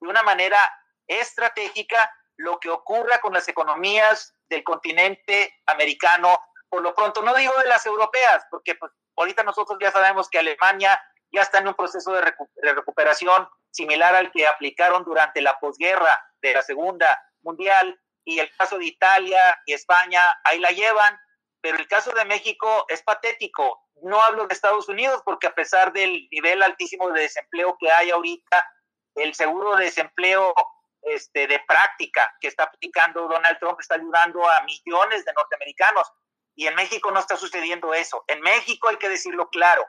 de 0.00 0.08
una 0.08 0.22
manera 0.22 0.58
estratégica 1.06 2.10
lo 2.36 2.58
que 2.60 2.70
ocurra 2.70 3.20
con 3.20 3.34
las 3.34 3.48
economías 3.48 4.34
del 4.48 4.62
continente 4.62 5.60
americano. 5.66 6.40
Por 6.68 6.82
lo 6.82 6.94
pronto, 6.94 7.22
no 7.22 7.34
digo 7.34 7.52
de 7.58 7.66
las 7.66 7.84
europeas, 7.86 8.46
porque 8.50 8.76
pues, 8.76 8.92
ahorita 9.16 9.42
nosotros 9.42 9.78
ya 9.80 9.90
sabemos 9.90 10.30
que 10.30 10.38
Alemania 10.38 10.98
ya 11.32 11.42
está 11.42 11.58
en 11.58 11.68
un 11.68 11.74
proceso 11.74 12.12
de 12.12 12.32
recuperación 12.62 13.48
similar 13.70 14.14
al 14.14 14.30
que 14.32 14.46
aplicaron 14.46 15.04
durante 15.04 15.40
la 15.40 15.58
posguerra 15.58 16.18
de 16.42 16.54
la 16.54 16.62
Segunda 16.62 17.20
Mundial, 17.42 17.98
y 18.24 18.38
el 18.38 18.50
caso 18.56 18.78
de 18.78 18.86
Italia 18.86 19.40
y 19.66 19.72
España 19.72 20.22
ahí 20.44 20.58
la 20.58 20.70
llevan, 20.70 21.18
pero 21.60 21.78
el 21.78 21.88
caso 21.88 22.12
de 22.12 22.24
México 22.24 22.86
es 22.88 23.02
patético. 23.02 23.82
No 24.02 24.22
hablo 24.22 24.46
de 24.46 24.54
Estados 24.54 24.88
Unidos 24.88 25.22
porque 25.24 25.46
a 25.46 25.54
pesar 25.54 25.92
del 25.92 26.28
nivel 26.30 26.62
altísimo 26.62 27.10
de 27.10 27.22
desempleo 27.22 27.76
que 27.78 27.90
hay 27.90 28.10
ahorita, 28.10 28.66
el 29.16 29.34
seguro 29.34 29.76
de 29.76 29.86
desempleo 29.86 30.54
este, 31.02 31.46
de 31.46 31.58
práctica 31.66 32.34
que 32.40 32.48
está 32.48 32.64
aplicando 32.64 33.28
Donald 33.28 33.58
Trump 33.58 33.80
está 33.80 33.96
ayudando 33.96 34.48
a 34.48 34.62
millones 34.62 35.24
de 35.24 35.32
norteamericanos. 35.32 36.10
Y 36.54 36.66
en 36.66 36.74
México 36.74 37.10
no 37.10 37.20
está 37.20 37.36
sucediendo 37.36 37.94
eso. 37.94 38.24
En 38.26 38.40
México 38.40 38.88
hay 38.88 38.96
que 38.96 39.08
decirlo 39.08 39.48
claro, 39.48 39.86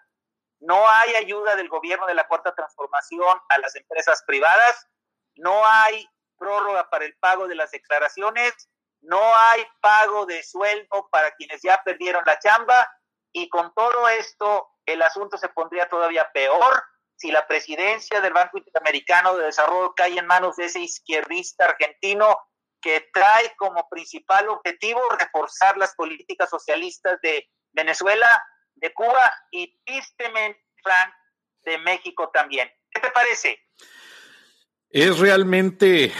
no 0.61 0.87
hay 0.89 1.15
ayuda 1.15 1.55
del 1.55 1.69
gobierno 1.69 2.07
de 2.07 2.13
la 2.13 2.27
cuarta 2.27 2.53
transformación 2.55 3.37
a 3.49 3.57
las 3.59 3.75
empresas 3.75 4.23
privadas, 4.25 4.87
no 5.35 5.65
hay 5.65 6.07
prórroga 6.37 6.89
para 6.89 7.05
el 7.05 7.15
pago 7.17 7.47
de 7.47 7.55
las 7.55 7.71
declaraciones, 7.71 8.53
no 9.01 9.19
hay 9.35 9.65
pago 9.81 10.25
de 10.25 10.43
sueldo 10.43 11.09
para 11.11 11.31
quienes 11.31 11.61
ya 11.61 11.81
perdieron 11.83 12.23
la 12.25 12.39
chamba 12.39 12.87
y 13.33 13.49
con 13.49 13.73
todo 13.73 14.07
esto, 14.09 14.69
el 14.85 15.01
asunto 15.01 15.37
se 15.37 15.49
pondría 15.49 15.87
todavía 15.89 16.29
peor 16.31 16.83
si 17.15 17.31
la 17.31 17.47
presidencia 17.47 18.19
del 18.19 18.33
Banco 18.33 18.57
Interamericano 18.57 19.37
de 19.37 19.45
Desarrollo 19.45 19.93
cae 19.95 20.17
en 20.17 20.25
manos 20.25 20.55
de 20.55 20.65
ese 20.65 20.79
izquierdista 20.79 21.65
argentino 21.65 22.35
que 22.81 23.09
trae 23.13 23.55
como 23.57 23.87
principal 23.89 24.49
objetivo 24.49 25.01
reforzar 25.19 25.77
las 25.77 25.93
políticas 25.93 26.49
socialistas 26.49 27.21
de 27.21 27.47
Venezuela, 27.73 28.43
de 28.75 28.93
Cuba 28.93 29.31
y 29.51 29.79
tristemente, 29.85 30.59
Frank, 30.83 31.13
de 31.63 31.77
México 31.79 32.29
también. 32.33 32.69
¿Qué 32.89 33.01
te 33.01 33.11
parece? 33.11 33.59
Es 34.89 35.19
realmente 35.19 36.11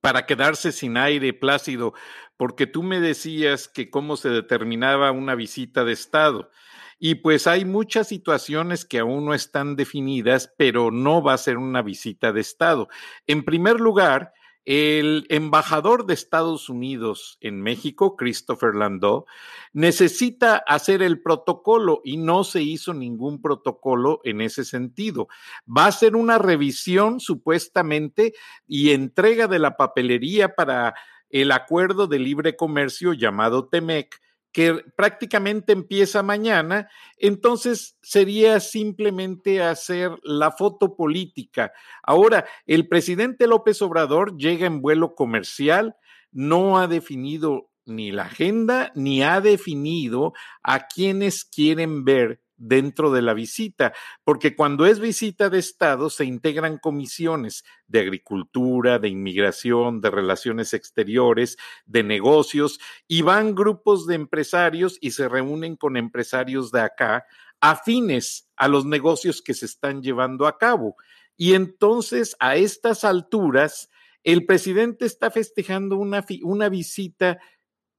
para 0.00 0.24
quedarse 0.26 0.72
sin 0.72 0.96
aire, 0.96 1.32
Plácido, 1.32 1.94
porque 2.36 2.66
tú 2.66 2.82
me 2.82 3.00
decías 3.00 3.68
que 3.68 3.90
cómo 3.90 4.16
se 4.16 4.30
determinaba 4.30 5.12
una 5.12 5.34
visita 5.34 5.84
de 5.84 5.92
Estado. 5.92 6.50
Y 6.98 7.16
pues 7.16 7.46
hay 7.46 7.64
muchas 7.64 8.08
situaciones 8.08 8.84
que 8.84 8.98
aún 8.98 9.24
no 9.24 9.34
están 9.34 9.76
definidas, 9.76 10.52
pero 10.56 10.90
no 10.90 11.22
va 11.22 11.34
a 11.34 11.38
ser 11.38 11.56
una 11.56 11.82
visita 11.82 12.32
de 12.32 12.40
Estado. 12.40 12.88
En 13.26 13.44
primer 13.44 13.80
lugar, 13.80 14.32
el 14.64 15.26
embajador 15.30 16.06
de 16.06 16.14
Estados 16.14 16.68
Unidos 16.68 17.38
en 17.40 17.62
México, 17.62 18.16
Christopher 18.16 18.74
Landau, 18.74 19.24
necesita 19.72 20.56
hacer 20.56 21.02
el 21.02 21.22
protocolo 21.22 22.00
y 22.04 22.18
no 22.18 22.44
se 22.44 22.62
hizo 22.62 22.94
ningún 22.94 23.40
protocolo 23.40 24.20
en 24.24 24.40
ese 24.40 24.64
sentido. 24.64 25.28
Va 25.66 25.86
a 25.86 25.92
ser 25.92 26.16
una 26.16 26.38
revisión 26.38 27.20
supuestamente 27.20 28.34
y 28.66 28.90
entrega 28.90 29.46
de 29.46 29.58
la 29.58 29.76
papelería 29.76 30.54
para 30.54 30.94
el 31.30 31.52
acuerdo 31.52 32.06
de 32.06 32.18
libre 32.18 32.56
comercio 32.56 33.12
llamado 33.12 33.68
TEMEC 33.68 34.20
que 34.52 34.82
prácticamente 34.96 35.72
empieza 35.72 36.22
mañana, 36.22 36.88
entonces 37.16 37.96
sería 38.02 38.60
simplemente 38.60 39.62
hacer 39.62 40.10
la 40.22 40.50
foto 40.50 40.96
política. 40.96 41.72
Ahora, 42.02 42.46
el 42.66 42.88
presidente 42.88 43.46
López 43.46 43.80
Obrador 43.82 44.36
llega 44.36 44.66
en 44.66 44.80
vuelo 44.80 45.14
comercial, 45.14 45.96
no 46.32 46.78
ha 46.78 46.88
definido 46.88 47.70
ni 47.86 48.12
la 48.12 48.24
agenda, 48.24 48.92
ni 48.94 49.22
ha 49.22 49.40
definido 49.40 50.32
a 50.62 50.86
quienes 50.86 51.44
quieren 51.44 52.04
ver 52.04 52.40
dentro 52.60 53.10
de 53.10 53.22
la 53.22 53.34
visita, 53.34 53.92
porque 54.22 54.54
cuando 54.54 54.86
es 54.86 55.00
visita 55.00 55.48
de 55.48 55.58
Estado 55.58 56.10
se 56.10 56.26
integran 56.26 56.78
comisiones 56.78 57.64
de 57.86 58.00
agricultura, 58.00 58.98
de 58.98 59.08
inmigración, 59.08 60.00
de 60.00 60.10
relaciones 60.10 60.74
exteriores, 60.74 61.56
de 61.86 62.04
negocios, 62.04 62.78
y 63.08 63.22
van 63.22 63.54
grupos 63.54 64.06
de 64.06 64.14
empresarios 64.14 64.98
y 65.00 65.12
se 65.12 65.28
reúnen 65.28 65.76
con 65.76 65.96
empresarios 65.96 66.70
de 66.70 66.82
acá 66.82 67.24
afines 67.60 68.48
a 68.56 68.68
los 68.68 68.84
negocios 68.84 69.42
que 69.42 69.54
se 69.54 69.66
están 69.66 70.02
llevando 70.02 70.46
a 70.46 70.58
cabo. 70.58 70.96
Y 71.36 71.54
entonces, 71.54 72.36
a 72.40 72.56
estas 72.56 73.04
alturas, 73.04 73.90
el 74.22 74.44
presidente 74.44 75.06
está 75.06 75.30
festejando 75.30 75.96
una, 75.96 76.24
una 76.42 76.68
visita 76.68 77.38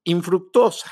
infructuosa 0.04 0.92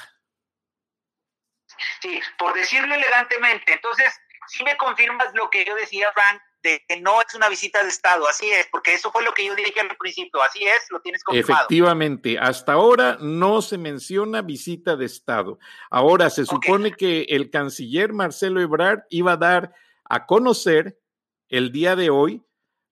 Sí, 2.02 2.20
por 2.38 2.54
decirlo 2.54 2.94
elegantemente. 2.94 3.74
Entonces, 3.74 4.13
si 4.48 4.63
me 4.63 4.76
confirmas 4.78 5.34
lo 5.34 5.50
que 5.50 5.65
yo 5.65 5.76
decía, 5.76 6.12
Frank, 6.13 6.42
de 6.62 6.84
que 6.88 7.00
no 7.00 7.22
es 7.22 7.34
una 7.36 7.48
visita 7.48 7.82
de 7.84 7.89
Estado, 7.89 8.28
así 8.28 8.50
es, 8.50 8.68
porque 8.68 8.94
eso 8.94 9.12
fue 9.12 9.24
lo 9.24 9.34
que 9.34 9.46
yo 9.46 9.56
dije 9.56 9.80
al 9.80 9.96
principio, 9.98 10.42
así 10.42 10.65
es, 10.65 10.88
lo 10.89 11.00
tienes 11.02 11.24
confirmado. 11.24 11.62
Efectivamente, 11.62 12.38
hasta 12.38 12.74
ahora 12.74 13.18
no 13.22 13.62
se 13.62 13.78
menciona 13.78 14.42
visita 14.42 14.96
de 14.96 15.06
Estado. 15.06 15.60
Ahora 15.89 16.30
se 16.30 16.46
supone 16.46 16.92
que 16.92 17.22
el 17.30 17.50
canciller 17.50 18.12
Marcelo 18.12 18.60
Ebrard 18.60 19.04
iba 19.10 19.34
a 19.34 19.38
dar 19.38 19.74
a 20.04 20.26
conocer 20.26 21.00
el 21.48 21.72
día 21.72 21.96
de 21.96 22.10
hoy 22.10 22.44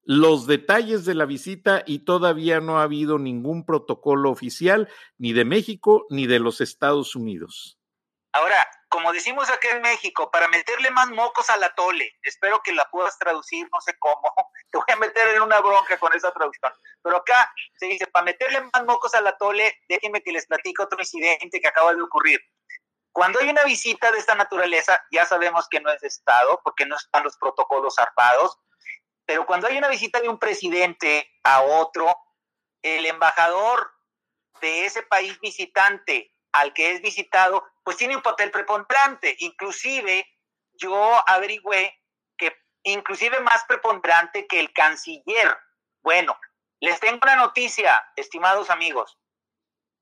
los 0.04 0.47
detalles 0.47 1.04
de 1.04 1.15
la 1.15 1.26
visita 1.26 1.84
y 1.86 2.00
todavía 2.00 2.62
no 2.62 2.80
ha 2.80 2.84
habido 2.84 3.19
ningún 3.19 3.65
protocolo 3.65 4.32
oficial 4.32 4.88
ni 5.17 5.34
de 5.34 5.43
México 5.43 6.06
ni 6.10 6.28
de 6.28 6.39
los 6.39 6.62
Estados 6.62 7.13
Unidos. 7.17 7.78
Ahora, 8.32 8.56
como 8.89 9.12
decimos 9.12 9.50
aquí 9.50 9.67
en 9.67 9.82
México, 9.82 10.32
para 10.32 10.47
meterle 10.47 10.91
más 10.91 11.10
mocos 11.10 11.50
a 11.50 11.58
la 11.58 11.73
tole. 11.76 12.15
Espero 12.21 12.62
que 12.63 12.73
la 12.73 12.89
puedas 12.89 13.17
traducir, 13.19 13.67
no 13.71 13.82
sé 13.82 13.97
cómo. 14.00 14.34
Te 14.71 14.78
voy 14.78 14.86
a 14.88 14.95
meter 14.95 15.28
en 15.36 15.41
una 15.41 15.60
bronca 15.60 15.97
con 15.97 16.13
esa 16.13 16.32
traducción. 16.32 16.71
Pero 17.02 17.17
acá 17.17 17.52
se 17.78 17.88
dice, 17.88 18.08
para 18.08 18.26
meterle 18.26 18.62
más 18.62 18.86
mocos 18.86 19.13
a 19.15 19.21
la 19.21 19.38
tole, 19.38 19.78
déjenme 19.89 20.21
que 20.21 20.32
les 20.32 20.47
platico 20.47 20.84
otro 20.84 21.00
incidente 21.00 21.60
que 21.60 21.67
acaba 21.67 21.93
de 21.93 22.02
ocurrir. 22.02 22.39
Cuando 23.12 23.39
hay 23.39 23.50
una 23.50 23.63
visita 23.63 24.12
de 24.12 24.19
esta 24.19 24.36
naturaleza, 24.36 25.04
ya 25.12 25.26
sabemos 25.26 25.67
que 25.69 25.80
no 25.80 25.91
es 25.91 26.02
de 26.02 26.08
Estado, 26.08 26.62
porque 26.63 26.86
no 26.86 26.95
están 26.95 27.23
los 27.23 27.36
protocolos 27.38 27.97
armados, 27.97 28.60
pero 29.26 29.45
cuando 29.45 29.67
hay 29.67 29.78
una 29.78 29.89
visita 29.89 30.21
de 30.21 30.30
un 30.30 30.39
presidente 30.39 31.30
a 31.43 31.62
otro, 31.62 32.15
el 32.82 33.06
embajador 33.06 33.91
de 34.62 34.86
ese 34.86 35.04
país 35.04 35.39
visitante 35.39 36.32
al 36.58 36.74
que 36.74 36.91
es 36.91 37.02
visitado, 37.02 37.63
pues 37.84 37.98
tiene 37.98 38.15
un 38.15 38.24
papel 38.24 38.50
preponderante. 38.50 39.36
Inclusive 39.39 40.28
yo 40.74 41.24
averigüé 41.30 42.02
que 42.36 42.58
inclusive 42.84 43.39
más 43.41 43.63
preponderante 43.65 44.48
que 44.48 44.60
el 44.60 44.74
canciller. 44.74 45.56
Bueno, 46.02 46.39
les 46.80 47.00
tengo 47.00 47.20
una 47.22 47.36
noticia, 47.36 48.04
estimados 48.15 48.72
amigos. 48.72 49.20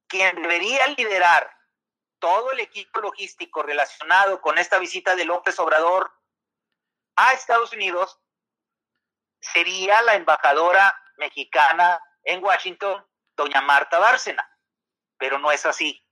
Quien 0.07 0.41
debería 0.41 0.87
liderar 0.87 1.51
todo 2.19 2.51
el 2.51 2.61
equipo 2.61 3.01
logístico 3.01 3.63
relacionado 3.63 4.39
con 4.39 4.57
esta 4.57 4.79
visita 4.79 5.15
de 5.15 5.25
López 5.25 5.59
Obrador 5.59 6.11
a 7.17 7.33
Estados 7.33 7.73
Unidos 7.73 8.19
sería 9.41 10.01
la 10.03 10.15
embajadora 10.15 10.97
mexicana 11.17 12.01
en 12.23 12.43
Washington, 12.43 13.05
doña 13.35 13.61
Marta 13.61 13.99
Bárcena. 13.99 14.49
Pero 15.17 15.37
no 15.37 15.51
es 15.51 15.65
así 15.65 16.04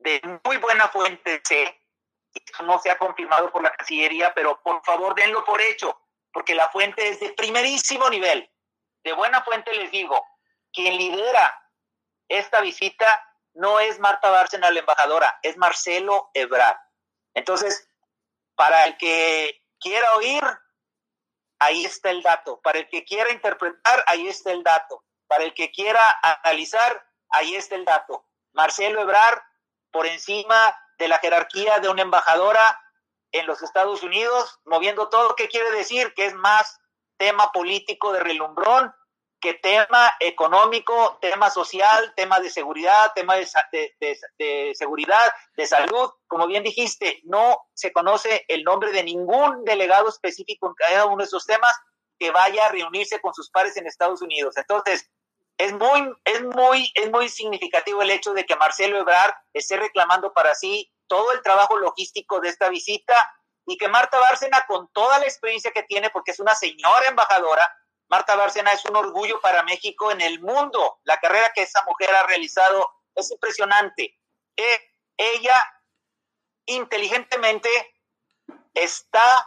de 0.00 0.40
muy 0.44 0.56
buena 0.56 0.88
fuente 0.88 1.40
sé, 1.44 1.78
esto 2.34 2.62
no 2.62 2.78
se 2.78 2.90
ha 2.90 2.98
confirmado 2.98 3.50
por 3.50 3.62
la 3.62 3.72
Cancillería, 3.72 4.32
pero 4.34 4.60
por 4.62 4.82
favor 4.84 5.14
denlo 5.14 5.44
por 5.44 5.60
hecho, 5.60 6.00
porque 6.32 6.54
la 6.54 6.68
fuente 6.70 7.08
es 7.08 7.20
de 7.20 7.30
primerísimo 7.30 8.08
nivel. 8.08 8.50
De 9.02 9.12
buena 9.12 9.42
fuente 9.42 9.74
les 9.74 9.90
digo, 9.90 10.26
quien 10.72 10.96
lidera 10.96 11.56
esta 12.28 12.60
visita 12.60 13.26
no 13.54 13.80
es 13.80 13.98
Marta 13.98 14.30
Bárcena, 14.30 14.70
la 14.70 14.80
embajadora, 14.80 15.38
es 15.42 15.56
Marcelo 15.56 16.30
Ebrard. 16.34 16.78
Entonces, 17.34 17.88
para 18.54 18.86
el 18.86 18.96
que 18.96 19.62
quiera 19.80 20.14
oír, 20.14 20.42
ahí 21.58 21.84
está 21.84 22.10
el 22.10 22.22
dato. 22.22 22.60
Para 22.60 22.78
el 22.78 22.88
que 22.88 23.04
quiera 23.04 23.32
interpretar, 23.32 24.04
ahí 24.06 24.28
está 24.28 24.52
el 24.52 24.62
dato. 24.62 25.04
Para 25.26 25.44
el 25.44 25.54
que 25.54 25.70
quiera 25.72 26.00
analizar, 26.22 27.04
ahí 27.30 27.56
está 27.56 27.74
el 27.74 27.84
dato. 27.84 28.24
Marcelo 28.52 29.00
Ebrard 29.00 29.42
por 29.90 30.06
encima 30.06 30.76
de 30.98 31.08
la 31.08 31.18
jerarquía 31.18 31.78
de 31.78 31.88
una 31.88 32.02
embajadora 32.02 32.80
en 33.32 33.46
los 33.46 33.62
Estados 33.62 34.02
Unidos, 34.02 34.58
moviendo 34.64 35.08
todo. 35.08 35.34
¿Qué 35.36 35.48
quiere 35.48 35.70
decir? 35.70 36.12
Que 36.14 36.26
es 36.26 36.34
más 36.34 36.78
tema 37.16 37.52
político 37.52 38.12
de 38.12 38.20
relumbrón 38.20 38.92
que 39.40 39.54
tema 39.54 40.14
económico, 40.20 41.18
tema 41.20 41.50
social, 41.50 42.12
tema 42.14 42.40
de 42.40 42.50
seguridad, 42.50 43.12
tema 43.14 43.36
de, 43.36 43.48
de, 44.38 44.74
seguridad, 44.74 45.32
de 45.56 45.66
salud. 45.66 46.10
Como 46.26 46.46
bien 46.46 46.62
dijiste, 46.62 47.20
no 47.24 47.58
se 47.72 47.90
conoce 47.90 48.44
el 48.48 48.62
nombre 48.62 48.92
de 48.92 49.02
ningún 49.02 49.64
delegado 49.64 50.08
específico 50.08 50.68
en 50.68 50.74
cada 50.74 51.06
uno 51.06 51.18
de 51.18 51.24
esos 51.24 51.46
temas 51.46 51.74
que 52.18 52.30
vaya 52.30 52.66
a 52.66 52.70
reunirse 52.70 53.20
con 53.20 53.32
sus 53.32 53.50
pares 53.50 53.76
en 53.78 53.86
Estados 53.86 54.20
Unidos. 54.20 54.58
Entonces, 54.58 55.10
es 55.60 55.74
muy, 55.74 56.10
es 56.24 56.42
muy, 56.42 56.90
es 56.94 57.10
muy 57.10 57.28
significativo 57.28 58.00
el 58.00 58.10
hecho 58.10 58.32
de 58.32 58.46
que 58.46 58.56
Marcelo 58.56 58.98
Ebrard 58.98 59.34
esté 59.52 59.76
reclamando 59.76 60.32
para 60.32 60.54
sí 60.54 60.90
todo 61.06 61.32
el 61.32 61.42
trabajo 61.42 61.76
logístico 61.76 62.40
de 62.40 62.48
esta 62.48 62.70
visita 62.70 63.14
y 63.66 63.76
que 63.76 63.86
Marta 63.88 64.18
Bárcena, 64.18 64.64
con 64.66 64.88
toda 64.88 65.18
la 65.18 65.26
experiencia 65.26 65.70
que 65.70 65.82
tiene, 65.82 66.08
porque 66.08 66.30
es 66.30 66.40
una 66.40 66.54
señora 66.54 67.08
embajadora, 67.08 67.70
Marta 68.08 68.36
Bárcena 68.36 68.70
es 68.72 68.86
un 68.86 68.96
orgullo 68.96 69.38
para 69.42 69.62
México 69.62 70.10
en 70.10 70.22
el 70.22 70.40
mundo. 70.40 70.98
La 71.04 71.18
carrera 71.18 71.52
que 71.54 71.62
esa 71.62 71.84
mujer 71.84 72.08
ha 72.14 72.26
realizado 72.26 72.90
es 73.14 73.30
impresionante. 73.30 74.18
Eh, 74.56 74.80
ella 75.18 75.62
inteligentemente 76.64 77.68
está 78.72 79.46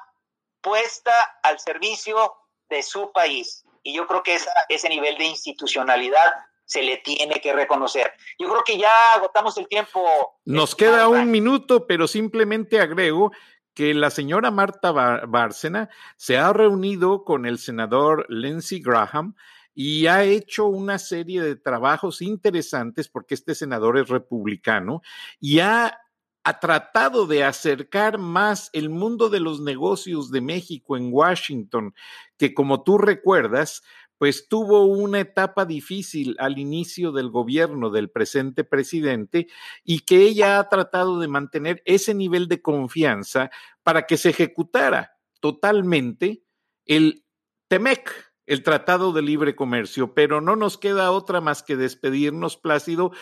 puesta 0.62 1.40
al 1.42 1.60
servicio 1.60 2.38
de 2.70 2.84
su 2.84 3.12
país. 3.12 3.66
Y 3.84 3.94
yo 3.96 4.08
creo 4.08 4.24
que 4.24 4.38
ese 4.70 4.90
nivel 4.90 5.18
de 5.18 5.26
institucionalidad 5.26 6.32
se 6.66 6.82
le 6.82 6.98
tiene 6.98 7.40
que 7.42 7.54
reconocer. 7.54 8.14
Yo 8.40 8.50
creo 8.50 8.64
que 8.66 8.78
ya 8.78 9.14
agotamos 9.16 9.58
el 9.58 9.68
tiempo. 9.68 10.02
Nos 10.46 10.76
queda 10.76 11.08
un 11.08 11.30
minuto, 11.30 11.86
pero 11.86 12.08
simplemente 12.08 12.80
agrego 12.80 13.32
que 13.74 13.94
la 13.94 14.10
señora 14.10 14.52
Marta 14.52 14.92
Bárcena 14.92 15.90
se 16.16 16.38
ha 16.38 16.54
reunido 16.54 17.24
con 17.24 17.46
el 17.46 17.58
senador 17.58 18.26
Lindsey 18.30 18.82
Graham 18.82 19.36
y 19.74 20.06
ha 20.06 20.24
hecho 20.24 20.66
una 20.68 21.00
serie 21.00 21.42
de 21.42 21.56
trabajos 21.56 22.22
interesantes 22.22 23.10
porque 23.10 23.34
este 23.34 23.56
senador 23.56 23.98
es 23.98 24.10
republicano 24.10 25.02
y 25.40 25.60
ha 25.60 26.00
ha 26.44 26.60
tratado 26.60 27.26
de 27.26 27.44
acercar 27.44 28.18
más 28.18 28.70
el 28.74 28.90
mundo 28.90 29.30
de 29.30 29.40
los 29.40 29.62
negocios 29.62 30.30
de 30.30 30.42
México 30.42 30.98
en 30.98 31.10
Washington, 31.12 31.96
que 32.44 32.54
como 32.54 32.84
tú 32.84 32.98
recuerdas, 32.98 33.84
pues 34.18 34.50
tuvo 34.50 34.84
una 34.84 35.22
etapa 35.22 35.64
difícil 35.64 36.36
al 36.40 36.60
inicio 36.60 37.14
del 37.14 37.30
gobierno 37.30 37.90
del 37.90 38.10
presente 38.10 38.66
presidente 38.66 39.48
y 39.86 40.02
que 40.02 40.18
ella 40.18 40.60
ha 40.60 40.68
tratado 40.68 41.22
de 41.22 41.30
mantener 41.30 41.82
ese 41.86 42.14
nivel 42.14 42.50
de 42.50 42.62
confianza 42.62 43.50
para 43.82 44.06
que 44.06 44.18
se 44.18 44.32
ejecutara 44.32 45.16
totalmente 45.40 46.44
el 46.86 47.24
TEMEC, 47.70 48.34
el 48.46 48.62
Tratado 48.62 49.14
de 49.14 49.22
Libre 49.22 49.56
Comercio, 49.56 50.14
pero 50.14 50.42
no 50.42 50.58
nos 50.58 50.78
queda 50.78 51.12
otra 51.12 51.40
más 51.40 51.64
que 51.64 51.78
despedirnos, 51.78 52.58
Plácido, 52.58 53.14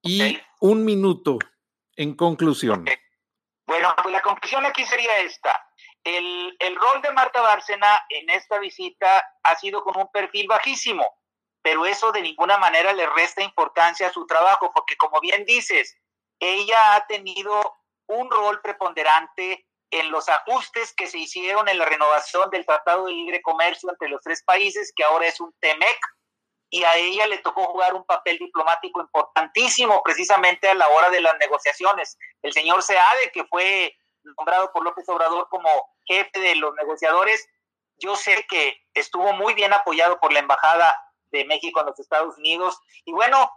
y 0.00 0.38
un 0.62 0.86
minuto 0.86 1.38
en 1.94 2.14
conclusión. 2.14 2.86
Bueno, 3.66 3.94
pues 4.02 4.12
la 4.14 4.22
conclusión 4.22 4.64
aquí 4.64 4.82
sería 4.86 5.20
esta. 5.20 5.54
El, 6.04 6.56
el 6.58 6.76
rol 6.76 7.02
de 7.02 7.12
Marta 7.12 7.40
Bárcena 7.40 8.00
en 8.08 8.30
esta 8.30 8.58
visita 8.58 9.22
ha 9.42 9.56
sido 9.56 9.82
con 9.82 9.96
un 9.96 10.08
perfil 10.10 10.46
bajísimo, 10.46 11.06
pero 11.62 11.84
eso 11.84 12.10
de 12.12 12.22
ninguna 12.22 12.56
manera 12.58 12.92
le 12.92 13.06
resta 13.06 13.42
importancia 13.42 14.06
a 14.06 14.12
su 14.12 14.26
trabajo, 14.26 14.72
porque 14.74 14.96
como 14.96 15.20
bien 15.20 15.44
dices, 15.44 15.96
ella 16.38 16.94
ha 16.94 17.06
tenido 17.06 17.76
un 18.06 18.30
rol 18.30 18.60
preponderante 18.62 19.66
en 19.90 20.10
los 20.10 20.28
ajustes 20.28 20.94
que 20.94 21.06
se 21.06 21.18
hicieron 21.18 21.68
en 21.68 21.78
la 21.78 21.84
renovación 21.84 22.48
del 22.50 22.64
Tratado 22.64 23.06
de 23.06 23.12
Libre 23.12 23.42
Comercio 23.42 23.90
entre 23.90 24.08
los 24.08 24.22
tres 24.22 24.42
países, 24.42 24.92
que 24.94 25.04
ahora 25.04 25.26
es 25.26 25.40
un 25.40 25.52
TEMEC, 25.60 25.98
y 26.70 26.84
a 26.84 26.94
ella 26.96 27.26
le 27.26 27.38
tocó 27.38 27.64
jugar 27.66 27.94
un 27.94 28.04
papel 28.04 28.38
diplomático 28.38 29.00
importantísimo 29.00 30.00
precisamente 30.04 30.68
a 30.68 30.74
la 30.74 30.88
hora 30.88 31.10
de 31.10 31.20
las 31.20 31.36
negociaciones. 31.38 32.16
El 32.42 32.52
señor 32.52 32.82
Seade, 32.82 33.32
que 33.32 33.44
fue 33.44 33.92
nombrado 34.22 34.72
por 34.72 34.84
López 34.84 35.08
Obrador 35.08 35.48
como 35.50 35.68
jefe 36.06 36.38
de 36.40 36.56
los 36.56 36.74
negociadores, 36.74 37.48
yo 37.98 38.16
sé 38.16 38.46
que 38.48 38.76
estuvo 38.94 39.32
muy 39.32 39.54
bien 39.54 39.72
apoyado 39.72 40.18
por 40.20 40.32
la 40.32 40.40
Embajada 40.40 40.94
de 41.30 41.44
México 41.44 41.80
en 41.80 41.86
los 41.86 42.00
Estados 42.00 42.36
Unidos. 42.38 42.80
Y 43.04 43.12
bueno, 43.12 43.50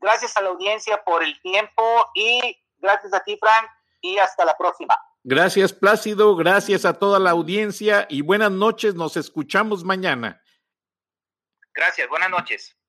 Gracias 0.00 0.36
a 0.36 0.40
la 0.40 0.48
audiencia 0.48 1.02
por 1.04 1.22
el 1.22 1.38
tiempo 1.42 2.10
y 2.14 2.58
gracias 2.78 3.12
a 3.12 3.20
ti, 3.20 3.36
Frank, 3.38 3.68
y 4.00 4.16
hasta 4.18 4.44
la 4.44 4.56
próxima. 4.56 4.96
Gracias, 5.22 5.74
Plácido. 5.74 6.34
Gracias 6.36 6.86
a 6.86 6.98
toda 6.98 7.18
la 7.18 7.30
audiencia 7.30 8.06
y 8.08 8.22
buenas 8.22 8.50
noches. 8.50 8.94
Nos 8.94 9.18
escuchamos 9.18 9.84
mañana. 9.84 10.42
Gracias, 11.74 12.08
buenas 12.08 12.30
noches. 12.30 12.79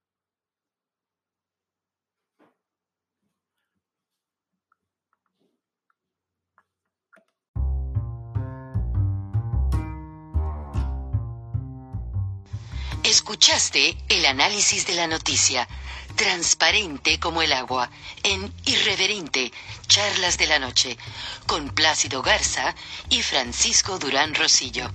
Escuchaste 13.11 13.97
el 14.07 14.25
análisis 14.25 14.87
de 14.87 14.93
la 14.93 15.05
noticia, 15.05 15.67
transparente 16.15 17.19
como 17.19 17.41
el 17.41 17.51
agua, 17.51 17.91
en 18.23 18.53
Irreverente, 18.63 19.51
Charlas 19.85 20.37
de 20.37 20.47
la 20.47 20.59
Noche, 20.59 20.97
con 21.45 21.71
Plácido 21.71 22.21
Garza 22.21 22.73
y 23.09 23.21
Francisco 23.21 23.99
Durán 23.99 24.33
Rosillo. 24.33 24.89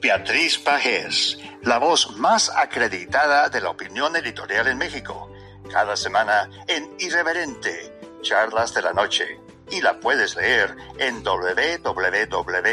Beatriz 0.00 0.58
Pajés, 0.58 1.38
la 1.62 1.78
voz 1.78 2.16
más 2.16 2.50
acreditada 2.50 3.48
de 3.48 3.60
la 3.60 3.70
opinión 3.70 4.16
editorial 4.16 4.66
en 4.66 4.76
México 4.78 5.30
cada 5.74 5.96
semana 5.96 6.48
en 6.68 6.94
Irreverente, 7.00 7.98
Charlas 8.22 8.72
de 8.74 8.82
la 8.82 8.92
Noche. 8.92 9.40
Y 9.72 9.80
la 9.80 9.98
puedes 9.98 10.36
leer 10.36 10.76
en 10.98 11.24
www.siempre.mx. 11.24 12.64